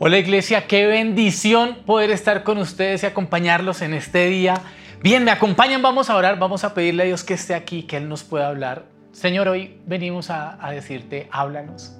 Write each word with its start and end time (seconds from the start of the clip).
Hola 0.00 0.18
iglesia, 0.18 0.66
qué 0.66 0.86
bendición 0.86 1.76
poder 1.86 2.10
estar 2.10 2.42
con 2.42 2.58
ustedes 2.58 3.04
y 3.04 3.06
acompañarlos 3.06 3.80
en 3.80 3.94
este 3.94 4.26
día. 4.26 4.60
Bien, 5.00 5.22
me 5.22 5.30
acompañan, 5.30 5.82
vamos 5.82 6.10
a 6.10 6.16
orar, 6.16 6.36
vamos 6.36 6.64
a 6.64 6.74
pedirle 6.74 7.04
a 7.04 7.06
Dios 7.06 7.22
que 7.22 7.34
esté 7.34 7.54
aquí, 7.54 7.84
que 7.84 7.98
Él 7.98 8.08
nos 8.08 8.24
pueda 8.24 8.48
hablar. 8.48 8.86
Señor, 9.12 9.46
hoy 9.46 9.78
venimos 9.86 10.30
a, 10.30 10.58
decirte, 10.72 11.28
háblanos. 11.30 11.96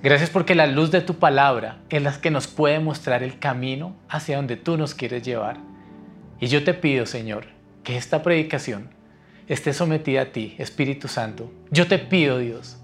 Gracias 0.00 0.30
porque 0.30 0.54
la 0.54 0.68
luz 0.68 0.92
de 0.92 1.00
tu 1.00 1.16
palabra 1.16 1.78
es 1.90 2.00
la 2.00 2.12
que 2.20 2.30
nos 2.30 2.46
puede 2.46 2.78
mostrar 2.78 3.24
el 3.24 3.40
camino 3.40 3.96
hacia 4.08 4.36
donde 4.36 4.56
tú 4.56 4.76
nos 4.76 4.94
quieres 4.94 5.24
llevar. 5.24 5.56
Y 6.38 6.46
yo 6.46 6.62
te 6.62 6.72
pido, 6.72 7.04
Señor, 7.06 7.46
que 7.82 7.96
esta 7.96 8.22
predicación 8.22 8.90
esté 9.48 9.72
sometida 9.72 10.22
a 10.22 10.26
ti, 10.26 10.54
Espíritu 10.56 11.08
Santo. 11.08 11.52
Yo 11.72 11.88
te 11.88 11.98
pido, 11.98 12.38
Dios, 12.38 12.78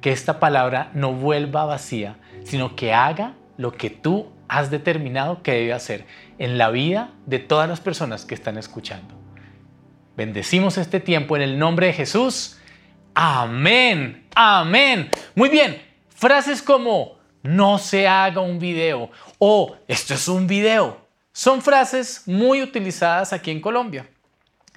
que 0.00 0.12
esta 0.12 0.38
palabra 0.38 0.92
no 0.94 1.14
vuelva 1.14 1.64
vacía, 1.64 2.16
sino 2.44 2.76
que 2.76 2.94
haga 2.94 3.34
lo 3.56 3.72
que 3.72 3.90
tú 3.90 4.30
has 4.48 4.70
determinado 4.70 5.42
que 5.42 5.52
debe 5.52 5.72
hacer 5.72 6.06
en 6.38 6.58
la 6.58 6.70
vida 6.70 7.12
de 7.26 7.38
todas 7.38 7.68
las 7.68 7.80
personas 7.80 8.24
que 8.24 8.34
están 8.34 8.58
escuchando. 8.58 9.14
Bendecimos 10.16 10.78
este 10.78 11.00
tiempo 11.00 11.36
en 11.36 11.42
el 11.42 11.58
nombre 11.58 11.88
de 11.88 11.92
Jesús. 11.92 12.58
Amén, 13.14 14.26
amén. 14.34 15.10
Muy 15.34 15.48
bien, 15.48 15.82
frases 16.08 16.62
como 16.62 17.16
no 17.42 17.78
se 17.78 18.08
haga 18.08 18.40
un 18.40 18.58
video 18.58 19.10
o 19.38 19.76
esto 19.88 20.14
es 20.14 20.28
un 20.28 20.46
video 20.46 21.06
son 21.36 21.60
frases 21.60 22.22
muy 22.24 22.62
utilizadas 22.62 23.34
aquí 23.34 23.50
en 23.50 23.60
Colombia. 23.60 24.08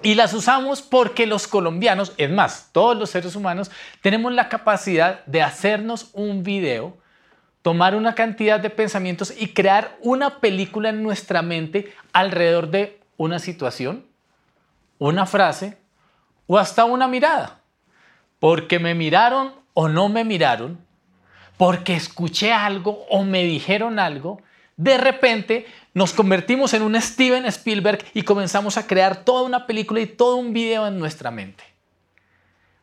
Y 0.02 0.14
las 0.14 0.34
usamos 0.34 0.82
porque 0.82 1.26
los 1.26 1.48
colombianos, 1.48 2.12
es 2.18 2.28
más, 2.28 2.68
todos 2.72 2.98
los 2.98 3.08
seres 3.08 3.34
humanos, 3.34 3.70
tenemos 4.02 4.30
la 4.34 4.50
capacidad 4.50 5.24
de 5.24 5.40
hacernos 5.40 6.10
un 6.12 6.42
video 6.42 6.98
tomar 7.62 7.94
una 7.94 8.14
cantidad 8.14 8.60
de 8.60 8.70
pensamientos 8.70 9.34
y 9.36 9.48
crear 9.48 9.96
una 10.00 10.40
película 10.40 10.88
en 10.88 11.02
nuestra 11.02 11.42
mente 11.42 11.92
alrededor 12.12 12.70
de 12.70 13.00
una 13.16 13.38
situación, 13.38 14.06
una 14.98 15.26
frase 15.26 15.76
o 16.46 16.58
hasta 16.58 16.84
una 16.84 17.06
mirada. 17.06 17.60
Porque 18.38 18.78
me 18.78 18.94
miraron 18.94 19.52
o 19.74 19.88
no 19.88 20.08
me 20.08 20.24
miraron, 20.24 20.78
porque 21.56 21.94
escuché 21.94 22.52
algo 22.52 23.04
o 23.10 23.22
me 23.22 23.44
dijeron 23.44 23.98
algo, 23.98 24.40
de 24.76 24.96
repente 24.96 25.66
nos 25.92 26.14
convertimos 26.14 26.72
en 26.72 26.82
un 26.82 26.98
Steven 26.98 27.44
Spielberg 27.44 28.02
y 28.14 28.22
comenzamos 28.22 28.78
a 28.78 28.86
crear 28.86 29.24
toda 29.24 29.42
una 29.42 29.66
película 29.66 30.00
y 30.00 30.06
todo 30.06 30.36
un 30.36 30.54
video 30.54 30.86
en 30.86 30.98
nuestra 30.98 31.30
mente. 31.30 31.62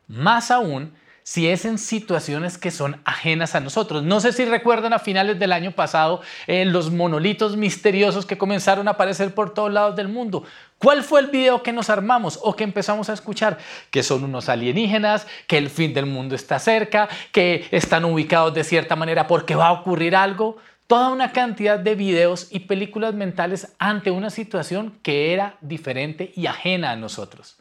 Más 0.06 0.52
aún, 0.52 0.94
si 1.28 1.46
es 1.46 1.66
en 1.66 1.76
situaciones 1.76 2.56
que 2.56 2.70
son 2.70 3.02
ajenas 3.04 3.54
a 3.54 3.60
nosotros. 3.60 4.02
No 4.02 4.18
sé 4.18 4.32
si 4.32 4.46
recuerdan 4.46 4.94
a 4.94 4.98
finales 4.98 5.38
del 5.38 5.52
año 5.52 5.72
pasado 5.72 6.22
eh, 6.46 6.64
los 6.64 6.90
monolitos 6.90 7.54
misteriosos 7.58 8.24
que 8.24 8.38
comenzaron 8.38 8.88
a 8.88 8.92
aparecer 8.92 9.34
por 9.34 9.52
todos 9.52 9.70
lados 9.70 9.94
del 9.94 10.08
mundo. 10.08 10.44
¿Cuál 10.78 11.04
fue 11.04 11.20
el 11.20 11.26
video 11.26 11.62
que 11.62 11.70
nos 11.70 11.90
armamos 11.90 12.40
o 12.42 12.56
que 12.56 12.64
empezamos 12.64 13.10
a 13.10 13.12
escuchar? 13.12 13.58
Que 13.90 14.02
son 14.02 14.24
unos 14.24 14.48
alienígenas, 14.48 15.26
que 15.46 15.58
el 15.58 15.68
fin 15.68 15.92
del 15.92 16.06
mundo 16.06 16.34
está 16.34 16.58
cerca, 16.58 17.10
que 17.30 17.68
están 17.72 18.06
ubicados 18.06 18.54
de 18.54 18.64
cierta 18.64 18.96
manera 18.96 19.26
porque 19.26 19.54
va 19.54 19.66
a 19.66 19.72
ocurrir 19.72 20.16
algo. 20.16 20.56
Toda 20.86 21.10
una 21.10 21.32
cantidad 21.32 21.78
de 21.78 21.94
videos 21.94 22.48
y 22.50 22.60
películas 22.60 23.12
mentales 23.12 23.74
ante 23.78 24.10
una 24.10 24.30
situación 24.30 24.98
que 25.02 25.34
era 25.34 25.58
diferente 25.60 26.32
y 26.34 26.46
ajena 26.46 26.92
a 26.92 26.96
nosotros. 26.96 27.58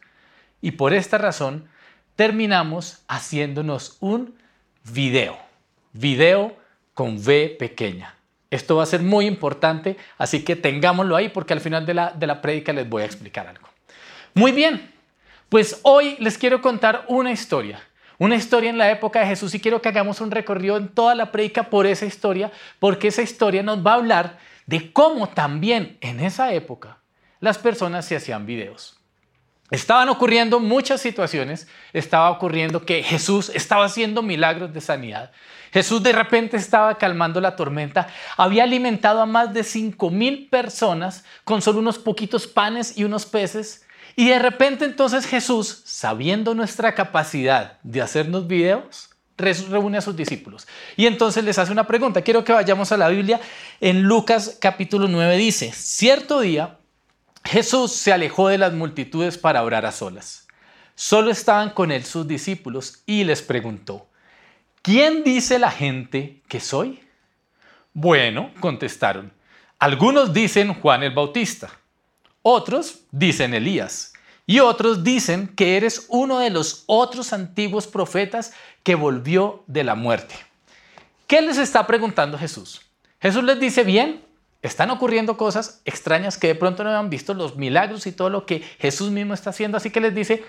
Y 0.61 0.71
por 0.71 0.93
esta 0.93 1.17
razón, 1.17 1.67
terminamos 2.17 3.03
haciéndonos 3.07 3.95
un 4.01 4.35
video. 4.83 5.37
Video 5.93 6.57
con 6.93 7.17
V 7.17 7.55
pequeña. 7.57 8.15
Esto 8.49 8.75
va 8.77 8.83
a 8.83 8.87
ser 8.87 9.01
muy 9.01 9.25
importante, 9.27 9.97
así 10.17 10.43
que 10.43 10.55
tengámoslo 10.55 11.15
ahí 11.15 11.29
porque 11.29 11.53
al 11.53 11.61
final 11.61 11.85
de 11.85 11.93
la, 11.93 12.11
de 12.11 12.27
la 12.27 12.41
prédica 12.41 12.73
les 12.73 12.89
voy 12.89 13.03
a 13.03 13.05
explicar 13.05 13.47
algo. 13.47 13.69
Muy 14.33 14.51
bien, 14.51 14.91
pues 15.47 15.79
hoy 15.83 16.17
les 16.19 16.37
quiero 16.37 16.61
contar 16.61 17.05
una 17.07 17.31
historia. 17.31 17.81
Una 18.17 18.35
historia 18.35 18.71
en 18.71 18.79
la 18.79 18.89
época 18.89 19.19
de 19.19 19.27
Jesús 19.27 19.53
y 19.53 19.59
quiero 19.59 19.79
que 19.79 19.89
hagamos 19.89 20.19
un 20.19 20.31
recorrido 20.31 20.75
en 20.77 20.87
toda 20.87 21.13
la 21.13 21.31
prédica 21.31 21.69
por 21.69 21.85
esa 21.85 22.07
historia, 22.07 22.51
porque 22.79 23.09
esa 23.09 23.21
historia 23.21 23.61
nos 23.61 23.85
va 23.85 23.91
a 23.91 23.95
hablar 23.95 24.39
de 24.65 24.91
cómo 24.91 25.29
también 25.29 25.99
en 26.01 26.19
esa 26.19 26.51
época 26.51 26.97
las 27.39 27.59
personas 27.59 28.05
se 28.05 28.15
hacían 28.15 28.47
videos. 28.47 28.96
Estaban 29.69 30.07
ocurriendo 30.07 30.61
muchas 30.61 31.01
situaciones, 31.01 31.67
estaba 31.91 32.29
ocurriendo 32.29 32.85
que 32.85 33.03
Jesús 33.03 33.51
estaba 33.53 33.85
haciendo 33.85 34.21
milagros 34.21 34.73
de 34.73 34.79
sanidad. 34.79 35.31
Jesús 35.73 36.01
de 36.01 36.13
repente 36.13 36.55
estaba 36.55 36.97
calmando 36.97 37.41
la 37.41 37.57
tormenta, 37.57 38.07
había 38.37 38.63
alimentado 38.63 39.21
a 39.21 39.25
más 39.25 39.53
de 39.53 39.65
5 39.65 40.09
mil 40.09 40.47
personas 40.47 41.25
con 41.43 41.61
solo 41.61 41.79
unos 41.79 41.99
poquitos 41.99 42.47
panes 42.47 42.97
y 42.97 43.03
unos 43.03 43.25
peces. 43.25 43.85
Y 44.15 44.29
de 44.29 44.39
repente 44.39 44.85
entonces 44.85 45.25
Jesús, 45.25 45.81
sabiendo 45.85 46.55
nuestra 46.55 46.95
capacidad 46.95 47.77
de 47.83 48.01
hacernos 48.01 48.47
videos, 48.47 49.09
reúne 49.37 49.97
a 49.97 50.01
sus 50.01 50.15
discípulos. 50.15 50.65
Y 50.95 51.05
entonces 51.05 51.43
les 51.43 51.59
hace 51.59 51.71
una 51.71 51.85
pregunta. 51.85 52.21
Quiero 52.21 52.43
que 52.43 52.53
vayamos 52.53 52.91
a 52.91 52.97
la 52.97 53.09
Biblia. 53.09 53.39
En 53.81 54.03
Lucas 54.03 54.57
capítulo 54.59 55.07
9 55.07 55.37
dice, 55.37 55.71
cierto 55.73 56.39
día 56.39 56.77
Jesús 57.47 57.93
se 57.93 58.11
alejó 58.11 58.49
de 58.49 58.57
las 58.57 58.73
multitudes 58.73 59.37
para 59.37 59.63
orar 59.63 59.85
a 59.85 59.93
solas. 59.93 60.47
Solo 60.95 61.31
estaban 61.31 61.69
con 61.69 61.91
él 61.91 62.03
sus 62.03 62.27
discípulos 62.27 63.03
y 63.05 63.23
les 63.23 63.41
preguntó, 63.41 64.07
¿quién 64.81 65.23
dice 65.23 65.57
la 65.57 65.71
gente 65.71 66.41
que 66.49 66.59
soy? 66.59 66.99
Bueno, 67.93 68.51
contestaron, 68.59 69.31
algunos 69.79 70.33
dicen 70.33 70.73
Juan 70.73 71.03
el 71.03 71.13
Bautista, 71.13 71.71
otros 72.41 73.01
dicen 73.11 73.53
Elías 73.53 74.13
y 74.45 74.59
otros 74.59 75.03
dicen 75.03 75.47
que 75.47 75.77
eres 75.77 76.05
uno 76.09 76.39
de 76.39 76.49
los 76.49 76.83
otros 76.87 77.31
antiguos 77.31 77.87
profetas 77.87 78.53
que 78.83 78.95
volvió 78.95 79.63
de 79.67 79.83
la 79.83 79.95
muerte. 79.95 80.35
¿Qué 81.27 81.41
les 81.41 81.57
está 81.57 81.87
preguntando 81.87 82.37
Jesús? 82.37 82.81
Jesús 83.21 83.43
les 83.43 83.59
dice, 83.59 83.83
bien, 83.83 84.26
están 84.61 84.89
ocurriendo 84.89 85.37
cosas 85.37 85.81
extrañas 85.85 86.37
que 86.37 86.47
de 86.47 86.55
pronto 86.55 86.83
no 86.83 86.89
habían 86.89 87.09
visto, 87.09 87.33
los 87.33 87.55
milagros 87.55 88.07
y 88.07 88.11
todo 88.11 88.29
lo 88.29 88.45
que 88.45 88.61
Jesús 88.79 89.11
mismo 89.11 89.33
está 89.33 89.51
haciendo. 89.51 89.77
Así 89.77 89.89
que 89.91 90.01
les 90.01 90.15
dice, 90.15 90.43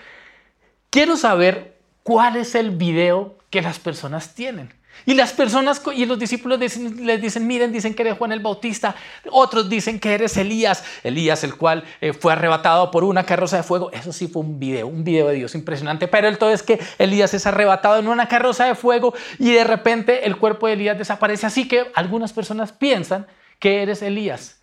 quiero 0.89 1.15
saber 1.15 1.77
cuál 2.03 2.35
es 2.35 2.55
el 2.55 2.71
video 2.71 3.37
que 3.49 3.61
las 3.61 3.79
personas 3.79 4.33
tienen. 4.33 4.73
Y 5.05 5.13
las 5.13 5.31
personas 5.31 5.81
y 5.95 6.05
los 6.05 6.19
discípulos 6.19 6.59
les 6.59 7.21
dicen, 7.21 7.47
miren, 7.47 7.71
dicen 7.71 7.93
que 7.93 8.01
eres 8.01 8.17
Juan 8.17 8.31
el 8.31 8.41
Bautista, 8.41 8.95
otros 9.31 9.69
dicen 9.69 9.99
que 9.99 10.13
eres 10.13 10.35
Elías, 10.35 10.83
Elías 11.03 11.43
el 11.43 11.55
cual 11.55 11.85
eh, 12.01 12.11
fue 12.11 12.33
arrebatado 12.33 12.91
por 12.91 13.03
una 13.03 13.23
carroza 13.23 13.57
de 13.57 13.63
fuego. 13.63 13.91
Eso 13.93 14.11
sí 14.11 14.27
fue 14.27 14.41
un 14.41 14.59
video, 14.59 14.87
un 14.87 15.03
video 15.03 15.29
de 15.29 15.35
Dios 15.35 15.55
impresionante, 15.55 16.07
pero 16.07 16.27
el 16.27 16.37
todo 16.37 16.51
es 16.51 16.63
que 16.63 16.79
Elías 16.97 17.33
es 17.33 17.45
arrebatado 17.47 17.97
en 17.97 18.07
una 18.07 18.27
carroza 18.27 18.65
de 18.65 18.75
fuego 18.75 19.13
y 19.37 19.51
de 19.51 19.63
repente 19.63 20.25
el 20.27 20.35
cuerpo 20.35 20.67
de 20.67 20.73
Elías 20.73 20.97
desaparece. 20.97 21.45
Así 21.45 21.67
que 21.67 21.89
algunas 21.95 22.33
personas 22.33 22.73
piensan 22.73 23.25
que 23.59 23.81
eres 23.81 24.01
Elías 24.01 24.59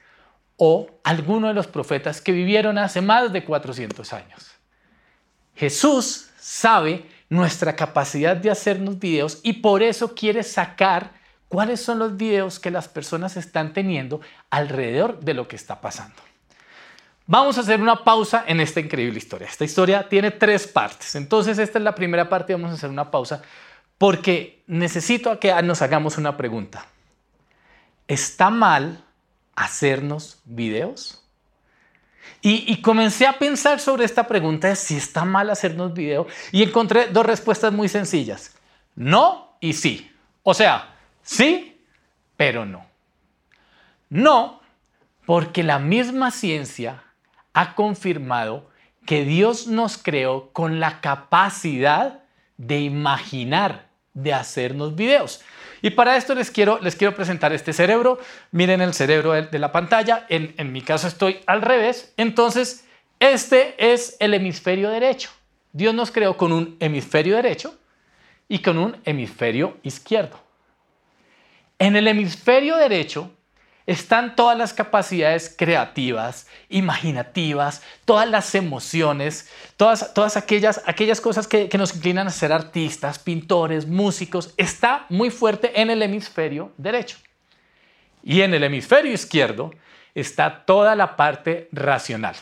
o 0.57 0.89
alguno 1.05 1.49
de 1.49 1.55
los 1.55 1.67
profetas 1.67 2.21
que 2.21 2.33
vivieron 2.33 2.79
hace 2.79 3.01
más 3.01 3.33
de 3.33 3.45
400 3.45 4.13
años. 4.13 4.51
Jesús 5.55 6.31
sabe 6.39 7.07
nuestra 7.29 7.77
capacidad 7.77 8.37
de 8.37 8.51
hacernos 8.51 8.99
videos 8.99 9.41
y 9.43 9.55
por 9.55 9.83
eso 9.83 10.15
quiere 10.15 10.43
sacar 10.43 11.13
cuáles 11.49 11.81
son 11.81 11.99
los 11.99 12.17
videos 12.17 12.59
que 12.59 12.71
las 12.71 12.89
personas 12.89 13.37
están 13.37 13.73
teniendo 13.73 14.21
alrededor 14.51 15.21
de 15.21 15.35
lo 15.35 15.49
que 15.49 15.57
está 15.57 15.81
pasando. 15.81 16.17
Vamos 17.27 17.59
a 17.59 17.63
hacer 17.63 17.81
una 17.81 18.05
pausa 18.05 18.45
en 18.47 18.61
esta 18.61 18.79
increíble 18.79 19.19
historia. 19.19 19.49
Esta 19.49 19.65
historia 19.65 20.09
tiene 20.09 20.31
tres 20.31 20.67
partes. 20.69 21.17
Entonces 21.17 21.59
esta 21.59 21.79
es 21.79 21.85
la 21.85 21.95
primera 21.95 22.29
parte 22.29 22.53
vamos 22.53 22.71
a 22.71 22.75
hacer 22.75 22.89
una 22.89 23.11
pausa 23.11 23.43
porque 23.99 24.63
necesito 24.67 25.41
que 25.41 25.53
nos 25.63 25.83
hagamos 25.83 26.19
una 26.19 26.37
pregunta. 26.37 26.87
¿Está 28.09 28.51
mal 28.51 29.05
hacernos 29.55 30.41
videos? 30.45 31.23
Y, 32.43 32.81
comencé 32.81 33.27
a 33.27 33.39
pensar 33.39 33.81
sobre 33.81 34.05
esta 34.05 34.29
pregunta 34.29 34.69
de 34.69 34.77
si 34.77 34.97
está 34.97 35.25
mal 35.25 35.51
hacernos 35.51 35.93
videos 35.93 36.29
y 36.53 36.63
encontré 36.63 37.09
dos 37.09 37.27
respuestas 37.27 37.73
muy 37.73 37.89
sencillas. 37.89 38.55
No 38.95 39.57
y 39.61 39.73
sí. 39.73 40.13
O 40.45 40.55
sea, 40.55 40.95
sí, 41.23 41.83
pero 42.37 42.65
no. 42.65 42.87
No, 44.09 44.61
porque 45.25 45.65
la 45.65 45.81
misma 45.81 46.31
ciencia 46.31 47.03
ha 47.53 47.75
confirmado 47.75 48.71
que 49.07 49.25
Dios 49.25 49.67
nos 49.67 49.99
creó 49.99 50.53
con 50.53 50.79
la 50.79 51.01
capacidad 51.01 52.23
de 52.59 52.81
imaginar, 52.81 53.89
de 54.15 54.35
hacernos 54.35 54.95
videos. 54.95 55.43
Y 55.83 55.91
para 55.91 56.17
esto 56.17 56.35
les 56.35 56.51
quiero, 56.51 56.79
les 56.81 56.97
quiero 56.97 57.15
presentar 57.15 57.53
este 57.53 57.73
cerebro. 57.73 58.19
Miren 58.51 58.81
el 58.81 58.95
cerebro 58.95 59.33
de, 59.33 59.59
la 59.59 59.73
pantalla. 59.73 60.27
En, 60.29 60.55
en 60.57 60.73
mi 60.73 60.83
caso 60.83 61.09
estoy 61.09 61.41
al 61.47 61.63
revés. 61.63 62.13
Entonces, 62.17 62.87
este 63.21 63.75
es 63.79 64.17
el 64.21 64.35
hemisferio 64.35 64.91
derecho. 64.91 65.31
Dios 65.73 65.95
nos 65.95 66.11
creó 66.11 66.37
con 66.37 66.53
un 66.53 66.77
hemisferio 66.81 67.37
derecho 67.37 67.77
y 68.49 68.61
con 68.61 68.79
un 68.79 68.97
hemisferio 69.05 69.77
izquierdo. 69.83 70.41
En 71.79 71.97
el 71.97 72.09
hemisferio 72.09 72.77
derecho 72.77 73.31
están 73.87 74.35
todas 74.35 74.59
las 74.59 74.73
capacidades 74.73 75.55
creativas, 75.57 76.49
imaginativas, 76.69 77.83
todas 78.05 78.29
las 78.29 78.55
emociones, 78.55 79.49
todas, 79.77 80.13
todas 80.13 80.37
aquellas, 80.37 80.83
aquellas 80.87 81.21
cosas 81.21 81.47
que, 81.47 81.69
que 81.69 81.79
nos 81.79 81.95
inclinan 81.95 82.27
a 82.27 82.31
ser 82.31 82.53
artistas, 82.53 83.19
pintores, 83.19 83.87
músicos. 83.87 84.53
Está 84.57 85.07
muy 85.09 85.31
fuerte 85.31 85.81
en 85.81 85.91
el 85.91 86.03
hemisferio 86.03 86.73
derecho. 86.77 87.17
Y 88.25 88.43
en 88.43 88.55
el 88.55 88.65
hemisferio 88.65 89.13
izquierdo 89.13 89.73
está 90.15 90.65
toda 90.65 90.97
la 90.97 91.15
parte 91.15 91.69
racional. 91.71 92.35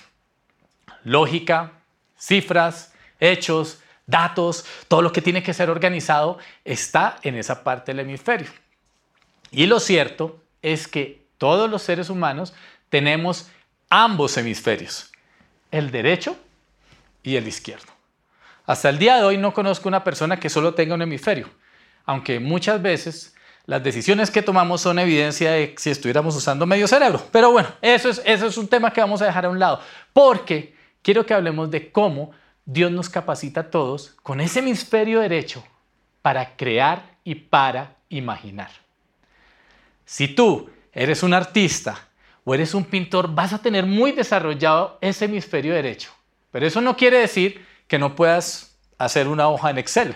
Lógica, 1.03 1.73
cifras, 2.17 2.95
hechos, 3.21 3.83
datos, 4.07 4.65
todo 4.89 5.03
lo 5.03 5.13
que 5.13 5.21
tiene 5.21 5.43
que 5.43 5.53
ser 5.53 5.69
organizado 5.69 6.39
está 6.65 7.19
en 7.23 7.35
esa 7.35 7.63
parte 7.63 7.93
del 7.93 8.01
hemisferio. 8.01 8.49
Y 9.51 9.67
lo 9.67 9.79
cierto 9.79 10.41
es 10.63 10.89
que 10.89 11.24
todos 11.39 11.71
los 11.71 11.83
seres 11.83 12.11
humanos 12.11 12.55
tenemos 12.89 13.49
ambos 13.89 14.37
hemisferios, 14.37 15.11
el 15.71 15.91
derecho 15.91 16.37
y 17.23 17.37
el 17.37 17.49
izquierdo. 17.49 17.93
Hasta 18.67 18.89
el 18.89 18.99
día 18.99 19.17
de 19.17 19.25
hoy 19.25 19.37
no 19.37 19.53
conozco 19.53 19.89
una 19.89 20.05
persona 20.05 20.39
que 20.39 20.49
solo 20.49 20.75
tenga 20.75 20.95
un 20.95 21.03
hemisferio, 21.03 21.51
aunque 22.07 22.41
muchas 22.41 22.81
veces 22.81 23.35
las 23.67 23.83
decisiones 23.83 24.31
que 24.31 24.43
tomamos 24.43 24.81
son 24.81 24.99
evidencia 24.99 25.53
de 25.53 25.75
si 25.79 25.91
estuviéramos 25.91 26.37
usando 26.37 26.67
medio 26.67 26.87
cerebro. 26.87 27.23
Pero 27.33 27.51
bueno, 27.51 27.69
eso 27.81 28.09
es, 28.11 28.23
eso 28.25 28.47
es 28.47 28.57
un 28.59 28.69
tema 28.69 28.93
que 28.93 29.01
vamos 29.01 29.23
a 29.23 29.27
dejar 29.27 29.47
a 29.47 29.51
un 29.51 29.59
lado, 29.59 29.81
porque 30.13 30.75
quiero 31.03 31.25
que 31.27 31.35
hablemos 31.35 31.71
de 31.71 31.91
cómo 31.91 32.33
Dios 32.65 32.91
nos 32.91 33.09
capacita 33.09 33.61
a 33.61 33.71
todos 33.71 34.17
con 34.23 34.41
ese 34.41 34.61
hemisferio 34.61 35.21
derecho 35.21 35.65
para 36.23 36.57
crear 36.57 37.17
y 37.25 37.35
para 37.35 37.97
imaginar. 38.09 38.71
Si 40.05 40.29
tú 40.29 40.71
eres 40.95 41.23
un 41.23 41.35
artista 41.35 42.09
o 42.45 42.55
eres 42.55 42.75
un 42.75 42.85
pintor, 42.85 43.35
vas 43.35 43.53
a 43.53 43.61
tener 43.61 43.87
muy 43.87 44.13
desarrollado 44.13 44.99
ese 45.01 45.25
hemisferio 45.25 45.75
derecho. 45.75 46.11
Pero 46.51 46.67
eso 46.67 46.81
no 46.81 46.97
quiere 46.97 47.19
decir 47.19 47.65
que 47.89 47.99
no 47.99 48.15
puedas 48.15 48.77
hacer 48.99 49.29
una 49.29 49.49
hoja 49.49 49.71
en 49.71 49.79
Excel, 49.79 50.15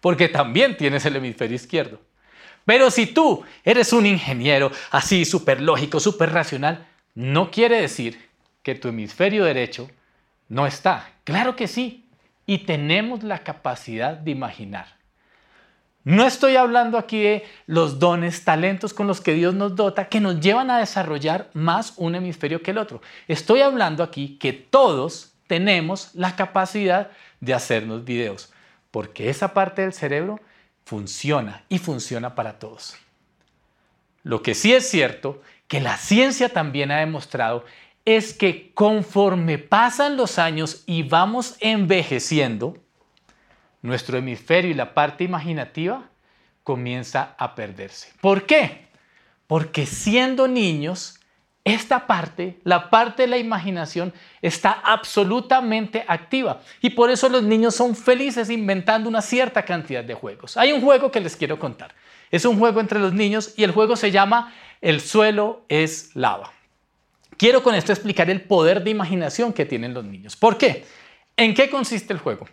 porque 0.00 0.28
también 0.28 0.76
tienes 0.76 1.06
el 1.06 1.16
hemisferio 1.16 1.56
izquierdo. 1.56 2.00
Pero 2.64 2.90
si 2.90 3.06
tú 3.06 3.44
eres 3.64 3.92
un 3.94 4.04
ingeniero 4.04 4.70
así, 4.90 5.24
súper 5.24 5.62
lógico, 5.62 6.00
súper 6.00 6.32
racional, 6.32 6.86
no 7.14 7.50
quiere 7.50 7.80
decir 7.80 8.28
que 8.62 8.74
tu 8.74 8.88
hemisferio 8.88 9.44
derecho 9.44 9.88
no 10.48 10.66
está. 10.66 11.10
Claro 11.24 11.56
que 11.56 11.66
sí. 11.66 12.04
Y 12.44 12.58
tenemos 12.58 13.22
la 13.22 13.38
capacidad 13.38 14.14
de 14.14 14.32
imaginar. 14.32 14.97
No 16.04 16.24
estoy 16.26 16.56
hablando 16.56 16.96
aquí 16.96 17.20
de 17.20 17.44
los 17.66 17.98
dones, 17.98 18.44
talentos 18.44 18.94
con 18.94 19.06
los 19.06 19.20
que 19.20 19.34
Dios 19.34 19.54
nos 19.54 19.76
dota 19.76 20.08
que 20.08 20.20
nos 20.20 20.40
llevan 20.40 20.70
a 20.70 20.78
desarrollar 20.78 21.50
más 21.52 21.94
un 21.96 22.14
hemisferio 22.14 22.62
que 22.62 22.70
el 22.70 22.78
otro. 22.78 23.02
Estoy 23.26 23.60
hablando 23.60 24.02
aquí 24.02 24.38
que 24.38 24.52
todos 24.52 25.34
tenemos 25.46 26.14
la 26.14 26.36
capacidad 26.36 27.10
de 27.40 27.54
hacernos 27.54 28.04
videos, 28.04 28.52
porque 28.90 29.28
esa 29.28 29.52
parte 29.54 29.82
del 29.82 29.92
cerebro 29.92 30.40
funciona 30.84 31.64
y 31.68 31.78
funciona 31.78 32.34
para 32.34 32.58
todos. 32.58 32.96
Lo 34.22 34.42
que 34.42 34.54
sí 34.54 34.72
es 34.72 34.88
cierto, 34.88 35.42
que 35.66 35.80
la 35.80 35.96
ciencia 35.96 36.48
también 36.48 36.90
ha 36.90 36.98
demostrado, 36.98 37.64
es 38.04 38.32
que 38.32 38.72
conforme 38.72 39.58
pasan 39.58 40.16
los 40.16 40.38
años 40.38 40.82
y 40.86 41.02
vamos 41.02 41.56
envejeciendo, 41.60 42.78
nuestro 43.82 44.18
hemisferio 44.18 44.70
y 44.70 44.74
la 44.74 44.94
parte 44.94 45.24
imaginativa 45.24 46.08
comienza 46.62 47.34
a 47.38 47.54
perderse. 47.54 48.12
¿Por 48.20 48.44
qué? 48.44 48.88
Porque 49.46 49.86
siendo 49.86 50.46
niños, 50.46 51.18
esta 51.64 52.06
parte, 52.06 52.58
la 52.64 52.90
parte 52.90 53.22
de 53.22 53.28
la 53.28 53.38
imaginación, 53.38 54.12
está 54.42 54.72
absolutamente 54.72 56.04
activa. 56.06 56.60
Y 56.80 56.90
por 56.90 57.10
eso 57.10 57.28
los 57.28 57.42
niños 57.42 57.74
son 57.74 57.94
felices 57.94 58.50
inventando 58.50 59.08
una 59.08 59.22
cierta 59.22 59.64
cantidad 59.64 60.04
de 60.04 60.14
juegos. 60.14 60.56
Hay 60.56 60.72
un 60.72 60.82
juego 60.82 61.10
que 61.10 61.20
les 61.20 61.36
quiero 61.36 61.58
contar. 61.58 61.94
Es 62.30 62.44
un 62.44 62.58
juego 62.58 62.80
entre 62.80 62.98
los 62.98 63.12
niños 63.12 63.54
y 63.56 63.64
el 63.64 63.72
juego 63.72 63.96
se 63.96 64.10
llama 64.10 64.54
El 64.80 65.00
suelo 65.00 65.64
es 65.68 66.14
lava. 66.14 66.52
Quiero 67.36 67.62
con 67.62 67.74
esto 67.74 67.92
explicar 67.92 68.28
el 68.28 68.42
poder 68.42 68.82
de 68.82 68.90
imaginación 68.90 69.52
que 69.52 69.64
tienen 69.64 69.94
los 69.94 70.04
niños. 70.04 70.36
¿Por 70.36 70.58
qué? 70.58 70.84
¿En 71.36 71.54
qué 71.54 71.70
consiste 71.70 72.12
el 72.12 72.18
juego? 72.18 72.48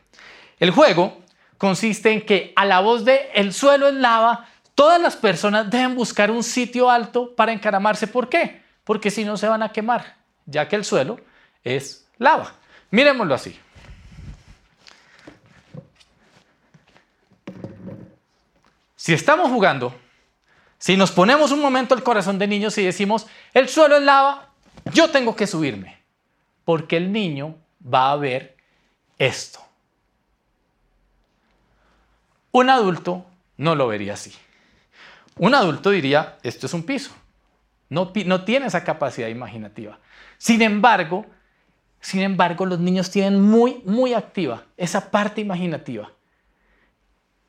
El 0.59 0.71
juego 0.71 1.21
consiste 1.57 2.11
en 2.11 2.25
que 2.25 2.53
a 2.55 2.65
la 2.65 2.79
voz 2.79 3.05
de 3.05 3.29
el 3.33 3.53
suelo 3.53 3.87
es 3.87 3.95
lava, 3.95 4.47
todas 4.73 5.01
las 5.01 5.15
personas 5.15 5.69
deben 5.69 5.95
buscar 5.95 6.31
un 6.31 6.43
sitio 6.43 6.89
alto 6.89 7.35
para 7.35 7.51
encaramarse. 7.51 8.07
¿Por 8.07 8.29
qué? 8.29 8.61
Porque 8.83 9.11
si 9.11 9.23
no 9.23 9.37
se 9.37 9.47
van 9.47 9.63
a 9.63 9.71
quemar, 9.71 10.15
ya 10.45 10.67
que 10.67 10.75
el 10.75 10.85
suelo 10.85 11.19
es 11.63 12.07
lava. 12.17 12.53
Miremoslo 12.91 13.33
así. 13.33 13.59
Si 18.95 19.13
estamos 19.13 19.49
jugando, 19.49 19.93
si 20.77 20.97
nos 20.97 21.11
ponemos 21.11 21.51
un 21.51 21.61
momento 21.61 21.93
al 21.93 22.03
corazón 22.03 22.39
de 22.39 22.47
niños 22.47 22.77
y 22.77 22.83
decimos, 22.83 23.27
el 23.53 23.69
suelo 23.69 23.97
es 23.97 24.03
lava, 24.03 24.49
yo 24.93 25.09
tengo 25.09 25.35
que 25.35 25.47
subirme, 25.47 25.99
porque 26.63 26.97
el 26.97 27.11
niño 27.11 27.55
va 27.81 28.11
a 28.11 28.15
ver 28.15 28.57
esto. 29.17 29.64
Un 32.55 32.69
adulto 32.69 33.25
no 33.57 33.75
lo 33.75 33.85
vería 33.85 34.13
así. 34.13 34.33
Un 35.35 35.55
adulto 35.55 35.89
diría, 35.89 36.37
esto 36.41 36.67
es 36.67 36.73
un 36.73 36.83
piso. 36.83 37.11
No, 37.89 38.13
tiene 38.45 38.67
esa 38.67 38.85
capacidad 38.85 39.27
imaginativa. 39.27 39.99
Sin 40.37 40.61
embargo, 40.61 41.25
sin 41.99 42.21
embargo, 42.21 42.65
los 42.65 42.79
niños 42.79 43.11
tienen 43.11 43.41
muy, 43.41 43.81
muy 43.83 44.13
activa 44.13 44.63
esa 44.77 45.11
parte 45.11 45.41
imaginativa. 45.41 46.13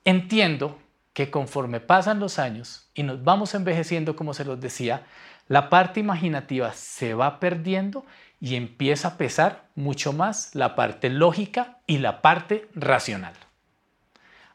Entiendo 0.04 0.76
que 1.12 1.30
conforme 1.30 1.78
pasan 1.78 2.18
los 2.18 2.40
años 2.40 2.90
y 2.92 3.04
nos 3.04 3.22
vamos 3.22 3.54
envejeciendo, 3.54 4.16
como 4.16 4.34
se 4.34 4.44
los 4.44 4.60
decía, 4.60 5.06
la 5.46 5.70
parte 5.70 6.00
imaginativa 6.00 6.72
se 6.72 7.14
va 7.14 7.38
perdiendo 7.38 8.04
y 8.40 8.56
empieza 8.56 9.06
a 9.06 9.18
pesar 9.18 9.68
mucho 9.76 10.12
más 10.12 10.52
la 10.56 10.74
parte 10.74 11.10
lógica 11.10 11.78
y 11.86 11.98
la 11.98 12.22
parte 12.22 12.68
racional. 12.74 13.34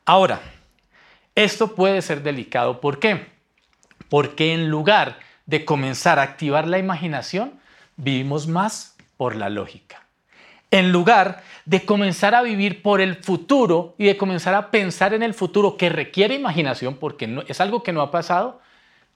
Ahora, 0.06 0.42
esto 1.36 1.76
puede 1.76 2.02
ser 2.02 2.24
delicado. 2.24 2.82
¿Por 2.82 3.00
qué? 3.00 3.28
Porque 4.10 4.54
en 4.54 4.70
lugar 4.70 5.20
de 5.46 5.66
comenzar 5.66 6.20
a 6.20 6.24
activar 6.24 6.68
la 6.68 6.80
imaginación, 6.80 7.60
vivimos 7.96 8.48
más 8.48 8.96
por 9.18 9.36
la 9.36 9.50
lógica. 9.50 10.04
En 10.72 10.92
lugar 10.92 11.44
de 11.66 11.86
comenzar 11.86 12.34
a 12.34 12.42
vivir 12.42 12.82
por 12.82 13.02
el 13.02 13.16
futuro 13.16 13.96
y 13.98 14.06
de 14.06 14.18
comenzar 14.18 14.54
a 14.56 14.72
pensar 14.72 15.14
en 15.14 15.22
el 15.22 15.34
futuro 15.34 15.78
que 15.78 15.90
requiere 15.90 16.36
imaginación, 16.36 16.96
porque 16.96 17.44
es 17.48 17.62
algo 17.62 17.84
que 17.84 17.94
no 17.94 18.02
ha 18.02 18.12
pasado, 18.12 18.62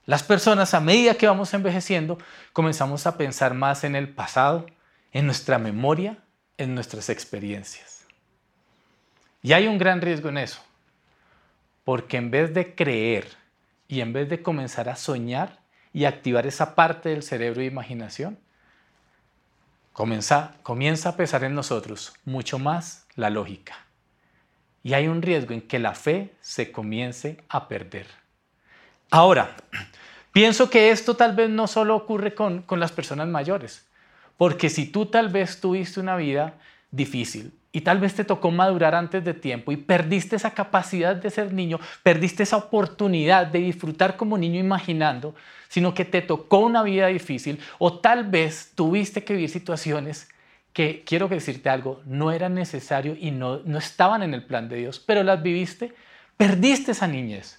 las 0.04 0.22
personas 0.22 0.74
a 0.74 0.80
medida 0.80 1.14
que 1.14 1.26
vamos 1.26 1.52
envejeciendo 1.52 2.18
comenzamos 2.52 3.06
a 3.06 3.16
pensar 3.18 3.54
más 3.54 3.82
en 3.82 3.96
el 3.96 4.08
pasado, 4.08 4.66
en 5.12 5.26
nuestra 5.26 5.58
memoria, 5.58 6.18
en 6.58 6.74
nuestras 6.74 7.08
experiencias. 7.08 8.06
Y 9.42 9.52
hay 9.52 9.66
un 9.66 9.78
gran 9.78 10.00
riesgo 10.00 10.28
en 10.28 10.38
eso, 10.38 10.60
porque 11.86 12.16
en 12.16 12.32
vez 12.32 12.52
de 12.52 12.74
creer 12.74 13.28
y 13.86 14.00
en 14.00 14.12
vez 14.12 14.28
de 14.28 14.42
comenzar 14.42 14.88
a 14.88 14.96
soñar 14.96 15.60
y 15.92 16.04
activar 16.04 16.44
esa 16.44 16.74
parte 16.74 17.10
del 17.10 17.22
cerebro 17.22 17.60
de 17.60 17.66
imaginación, 17.66 18.40
comienza, 19.92 20.56
comienza 20.64 21.10
a 21.10 21.16
pesar 21.16 21.44
en 21.44 21.54
nosotros 21.54 22.12
mucho 22.24 22.58
más 22.58 23.06
la 23.14 23.30
lógica. 23.30 23.86
Y 24.82 24.94
hay 24.94 25.06
un 25.06 25.22
riesgo 25.22 25.54
en 25.54 25.60
que 25.60 25.78
la 25.78 25.94
fe 25.94 26.34
se 26.40 26.72
comience 26.72 27.44
a 27.48 27.68
perder. 27.68 28.08
Ahora, 29.08 29.54
pienso 30.32 30.68
que 30.68 30.90
esto 30.90 31.14
tal 31.14 31.36
vez 31.36 31.50
no 31.50 31.68
solo 31.68 31.94
ocurre 31.94 32.34
con, 32.34 32.62
con 32.62 32.80
las 32.80 32.90
personas 32.90 33.28
mayores, 33.28 33.86
porque 34.36 34.70
si 34.70 34.86
tú 34.86 35.06
tal 35.06 35.28
vez 35.28 35.60
tuviste 35.60 36.00
una 36.00 36.16
vida 36.16 36.54
difícil, 36.90 37.56
y 37.76 37.82
tal 37.82 38.00
vez 38.00 38.14
te 38.14 38.24
tocó 38.24 38.50
madurar 38.50 38.94
antes 38.94 39.22
de 39.22 39.34
tiempo 39.34 39.70
y 39.70 39.76
perdiste 39.76 40.34
esa 40.34 40.54
capacidad 40.54 41.14
de 41.14 41.28
ser 41.28 41.52
niño, 41.52 41.78
perdiste 42.02 42.42
esa 42.42 42.56
oportunidad 42.56 43.48
de 43.48 43.58
disfrutar 43.58 44.16
como 44.16 44.38
niño 44.38 44.58
imaginando, 44.58 45.34
sino 45.68 45.92
que 45.92 46.06
te 46.06 46.22
tocó 46.22 46.60
una 46.60 46.82
vida 46.82 47.08
difícil 47.08 47.60
o 47.78 47.98
tal 47.98 48.30
vez 48.30 48.72
tuviste 48.74 49.24
que 49.24 49.34
vivir 49.34 49.50
situaciones 49.50 50.30
que, 50.72 51.04
quiero 51.04 51.28
decirte 51.28 51.68
algo, 51.68 52.00
no 52.06 52.32
eran 52.32 52.54
necesario 52.54 53.14
y 53.14 53.30
no, 53.30 53.58
no 53.66 53.76
estaban 53.76 54.22
en 54.22 54.32
el 54.32 54.46
plan 54.46 54.70
de 54.70 54.76
Dios, 54.76 54.98
pero 54.98 55.22
las 55.22 55.42
viviste, 55.42 55.92
perdiste 56.38 56.92
esa 56.92 57.06
niñez. 57.06 57.58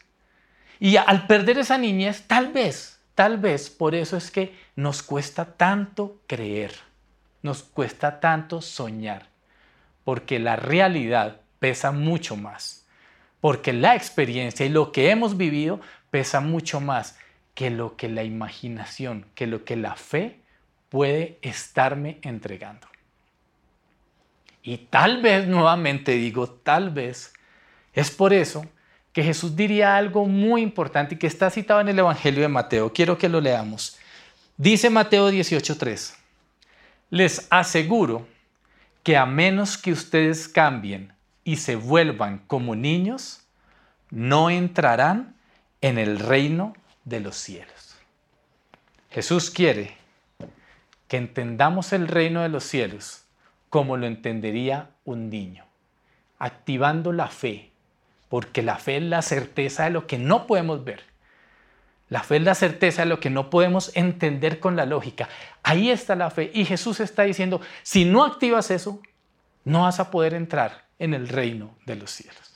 Y 0.79 0.95
al 0.95 1.27
perder 1.27 1.59
esa 1.59 1.77
niñez, 1.77 2.23
tal 2.25 2.51
vez, 2.51 2.99
tal 3.13 3.37
vez 3.37 3.69
por 3.69 3.93
eso 3.93 4.17
es 4.17 4.31
que 4.31 4.55
nos 4.75 5.03
cuesta 5.03 5.45
tanto 5.45 6.19
creer, 6.25 6.71
nos 7.43 7.61
cuesta 7.61 8.19
tanto 8.19 8.63
soñar 8.63 9.26
porque 10.07 10.39
la 10.39 10.55
realidad 10.55 11.41
pesa 11.59 11.91
mucho 11.91 12.37
más, 12.37 12.87
porque 13.41 13.73
la 13.73 13.93
experiencia 13.93 14.65
y 14.65 14.69
lo 14.69 14.93
que 14.93 15.09
hemos 15.09 15.35
vivido 15.35 15.81
pesa 16.11 16.39
mucho 16.39 16.79
más 16.79 17.19
que 17.53 17.69
lo 17.69 17.97
que 17.97 18.07
la 18.07 18.23
imaginación, 18.23 19.25
que 19.35 19.47
lo 19.47 19.65
que 19.65 19.75
la 19.75 19.97
fe 19.97 20.39
puede 20.87 21.39
estarme 21.41 22.19
entregando. 22.21 22.87
Y 24.63 24.77
tal 24.77 25.21
vez, 25.21 25.45
nuevamente 25.45 26.13
digo, 26.13 26.47
tal 26.47 26.89
vez, 26.89 27.33
es 27.91 28.09
por 28.09 28.31
eso 28.31 28.65
que 29.11 29.23
Jesús 29.23 29.57
diría 29.57 29.97
algo 29.97 30.25
muy 30.25 30.61
importante 30.61 31.15
y 31.15 31.17
que 31.17 31.27
está 31.27 31.49
citado 31.49 31.81
en 31.81 31.89
el 31.89 31.99
Evangelio 31.99 32.43
de 32.43 32.47
Mateo. 32.47 32.93
Quiero 32.93 33.17
que 33.17 33.27
lo 33.27 33.41
leamos. 33.41 33.97
Dice 34.55 34.89
Mateo 34.89 35.29
18:3, 35.29 36.15
les 37.09 37.45
aseguro 37.49 38.25
que 39.07 39.15
a 39.15 39.25
menos 39.25 39.77
que 39.77 39.93
ustedes 39.93 40.49
cambien 40.49 41.13
y 41.45 41.55
se 41.55 41.77
vuelvan 41.77 42.39
como 42.39 42.75
niños, 42.75 43.39
no 44.09 44.49
entrarán 44.49 45.33
en 45.79 45.97
el 45.97 46.19
reino 46.19 46.73
de 47.05 47.21
los 47.21 47.37
cielos. 47.37 47.95
Jesús 49.09 49.49
quiere 49.49 49.95
que 51.07 51.15
entendamos 51.15 51.93
el 51.93 52.09
reino 52.09 52.41
de 52.41 52.49
los 52.49 52.65
cielos 52.65 53.23
como 53.69 53.95
lo 53.95 54.07
entendería 54.07 54.89
un 55.05 55.29
niño, 55.29 55.63
activando 56.37 57.13
la 57.13 57.27
fe, 57.27 57.71
porque 58.27 58.61
la 58.61 58.75
fe 58.75 58.97
es 58.97 59.03
la 59.03 59.21
certeza 59.21 59.85
de 59.85 59.91
lo 59.91 60.05
que 60.05 60.17
no 60.17 60.47
podemos 60.47 60.83
ver. 60.83 61.03
La 62.09 62.23
fe 62.23 62.37
es 62.37 62.43
la 62.43 62.55
certeza 62.55 63.01
de 63.01 63.09
lo 63.09 63.19
que 63.19 63.29
no 63.29 63.49
podemos 63.49 63.91
entender 63.95 64.59
con 64.59 64.75
la 64.75 64.85
lógica. 64.85 65.27
Ahí 65.63 65.89
está 65.89 66.15
la 66.15 66.29
fe. 66.29 66.51
Y 66.53 66.63
Jesús 66.65 66.99
está 66.99 67.23
diciendo, 67.23 67.59
si 67.83 68.05
no 68.05 68.23
activas 68.23 68.71
eso, 68.71 69.01
no 69.65 69.81
vas 69.83 69.99
a 69.99 70.09
poder 70.09 70.33
entrar 70.33 70.85
en 70.99 71.13
el 71.13 71.27
reino 71.27 71.75
de 71.85 71.95
los 71.95 72.11
cielos. 72.11 72.55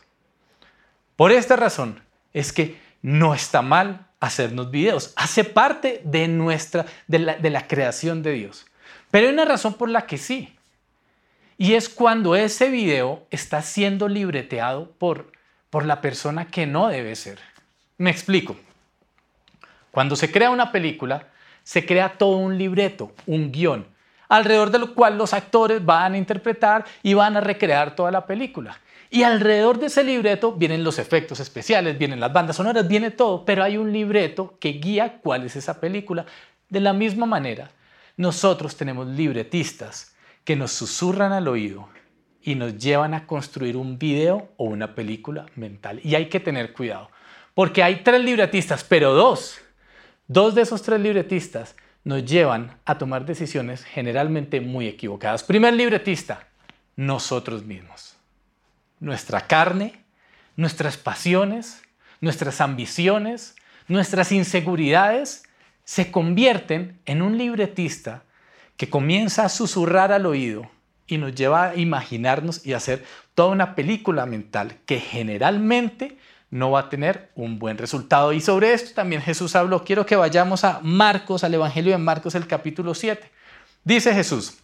Por 1.18 1.32
esta 1.32 1.56
razón 1.56 2.02
es 2.34 2.54
que 2.54 2.80
no 3.02 3.34
está 3.34 3.62
mal 3.62 4.08
hacernos 4.22 4.72
videos. 4.72 5.12
Hace 5.18 5.44
parte 5.44 6.02
de 6.06 6.30
nuestra, 6.30 6.86
de 7.08 7.20
la, 7.20 7.68
creación 7.68 8.24
de 8.24 8.32
Dios. 8.32 8.66
Pero 9.10 9.28
hay 9.28 9.34
una 9.34 9.46
razón 9.46 9.74
por 9.74 9.90
la 9.90 10.06
que 10.06 10.18
sí. 10.18 10.56
Y 11.58 11.74
es 11.74 11.90
cuando 11.90 12.36
ese 12.36 12.70
video 12.70 13.28
está 13.30 13.62
siendo 13.62 14.08
libreteado 14.08 14.92
por, 14.92 15.32
por 15.70 15.86
la 15.86 16.00
persona 16.00 16.48
que 16.48 16.66
no 16.66 16.88
debe 16.88 17.16
ser. 17.16 17.40
Me 17.98 18.10
explico. 18.10 18.56
Cuando 19.92 20.16
se 20.16 20.32
crea 20.32 20.50
una 20.50 20.72
película, 20.72 21.28
se 21.64 21.86
crea 21.86 22.18
todo 22.18 22.38
un 22.38 22.58
libreto, 22.58 23.12
un 23.26 23.52
guion, 23.52 23.86
alrededor 24.30 24.72
de 24.72 24.80
lo 24.80 24.96
cual 24.96 25.18
los 25.18 25.34
actores 25.34 25.84
van 25.84 26.14
a 26.14 26.18
interpretar 26.18 26.86
y 27.04 27.14
van 27.14 27.36
a 27.36 27.42
recrear 27.42 27.96
toda 27.96 28.12
la 28.12 28.26
película. 28.26 28.80
Y 29.10 29.24
alrededor 29.24 29.78
de 29.78 29.88
ese 29.88 30.06
libreto 30.06 30.54
vienen 30.54 30.86
los 30.86 30.98
efectos 30.98 31.42
especiales, 31.42 31.98
vienen 31.98 32.22
las 32.22 32.32
bandas 32.32 32.56
sonoras, 32.56 32.88
viene 32.88 33.12
todo, 33.12 33.44
pero 33.44 33.62
hay 33.62 33.76
un 33.76 33.92
libreto 33.92 34.58
que 34.58 34.70
guía 34.70 35.20
cuál 35.22 35.44
es 35.44 35.58
esa 35.58 35.82
película. 35.82 36.26
De 36.70 36.80
la 36.80 36.94
misma 36.94 37.26
manera, 37.26 37.72
nosotros 38.16 38.78
tenemos 38.78 39.08
libretistas 39.08 40.16
que 40.46 40.56
nos 40.56 40.72
susurran 40.72 41.34
al 41.34 41.50
oído 41.50 41.90
y 42.42 42.56
nos 42.56 42.78
llevan 42.78 43.14
a 43.14 43.28
construir 43.28 43.76
un 43.76 44.00
video 44.00 44.50
o 44.56 44.64
una 44.64 44.96
película 44.96 45.46
mental. 45.56 46.00
Y 46.04 46.16
hay 46.16 46.30
que 46.30 46.40
tener 46.40 46.72
cuidado, 46.72 47.10
porque 47.54 47.84
hay 47.84 47.98
tres 48.04 48.24
libretistas, 48.24 48.86
pero 48.86 49.14
dos, 49.14 49.60
dos 50.32 50.56
de 50.56 50.62
esos 50.62 50.82
tres 50.82 51.02
libretistas 51.02 51.76
nos 52.06 52.24
llevan 52.24 52.78
a 52.86 52.98
tomar 52.98 53.26
decisiones 53.26 53.84
generalmente 53.84 54.62
muy 54.62 54.88
equivocadas. 54.88 55.44
Primer 55.44 55.74
libretista, 55.74 56.48
nosotros 56.96 57.66
mismos. 57.66 58.16
Nuestra 59.02 59.42
carne, 59.42 60.04
nuestras 60.56 60.96
pasiones, 60.96 61.82
nuestras 62.22 62.62
ambiciones, 62.62 63.56
nuestras 63.90 64.32
inseguridades 64.32 65.44
se 65.84 66.12
convierten 66.12 66.98
en 67.06 67.22
un 67.22 67.38
libretista 67.38 68.24
que 68.78 68.90
comienza 68.90 69.44
a 69.44 69.50
susurrar 69.50 70.14
al 70.14 70.26
oído 70.26 70.72
y 71.08 71.18
nos 71.18 71.36
lleva 71.36 71.72
a 71.72 71.76
imaginarnos 71.76 72.66
y 72.66 72.72
hacer 72.72 73.04
toda 73.36 73.50
una 73.50 73.76
película 73.76 74.26
mental 74.26 74.78
que 74.86 75.02
generalmente 75.02 76.18
no 76.52 76.72
va 76.72 76.82
a 76.82 76.90
tener 76.90 77.32
un 77.34 77.58
buen 77.58 77.78
resultado. 77.78 78.34
Y 78.34 78.42
sobre 78.42 78.74
esto 78.74 78.94
también 78.94 79.22
Jesús 79.22 79.56
habló. 79.56 79.84
Quiero 79.84 80.06
que 80.06 80.18
vayamos 80.18 80.64
a 80.64 80.80
Marcos, 80.84 81.44
al 81.44 81.54
Evangelio 81.54 81.94
de 81.94 81.98
Marcos, 81.98 82.36
el 82.36 82.46
capítulo 82.46 82.94
7. 82.94 83.32
Dice 83.84 84.14
Jesús, 84.14 84.60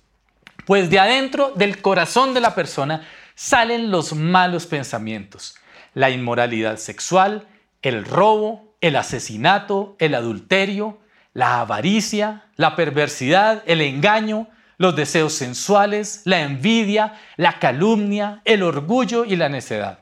pues 0.66 0.90
de 0.90 1.00
adentro 1.00 1.54
del 1.56 1.82
corazón 1.82 2.34
de 2.34 2.42
la 2.42 2.54
persona 2.54 3.08
salen 3.36 3.90
los 3.90 4.14
malos 4.14 4.68
pensamientos, 4.68 5.56
la 5.94 6.10
inmoralidad 6.10 6.78
sexual, 6.78 7.48
el 7.82 8.04
robo, 8.04 8.76
el 8.82 8.96
asesinato, 8.96 9.96
el 10.00 10.14
adulterio, 10.14 11.00
la 11.34 11.62
avaricia, 11.62 12.46
la 12.58 12.76
perversidad, 12.76 13.64
el 13.66 13.82
engaño, 13.82 14.50
los 14.78 14.96
deseos 14.96 15.34
sensuales, 15.34 16.22
la 16.26 16.42
envidia, 16.42 17.14
la 17.38 17.60
calumnia, 17.60 18.42
el 18.44 18.62
orgullo 18.62 19.24
y 19.24 19.36
la 19.36 19.48
necedad. 19.48 20.00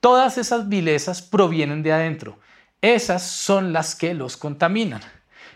Todas 0.00 0.38
esas 0.38 0.68
vilezas 0.68 1.22
provienen 1.22 1.82
de 1.82 1.92
adentro. 1.92 2.38
Esas 2.80 3.22
son 3.22 3.72
las 3.72 3.96
que 3.96 4.14
los 4.14 4.36
contaminan. 4.36 5.00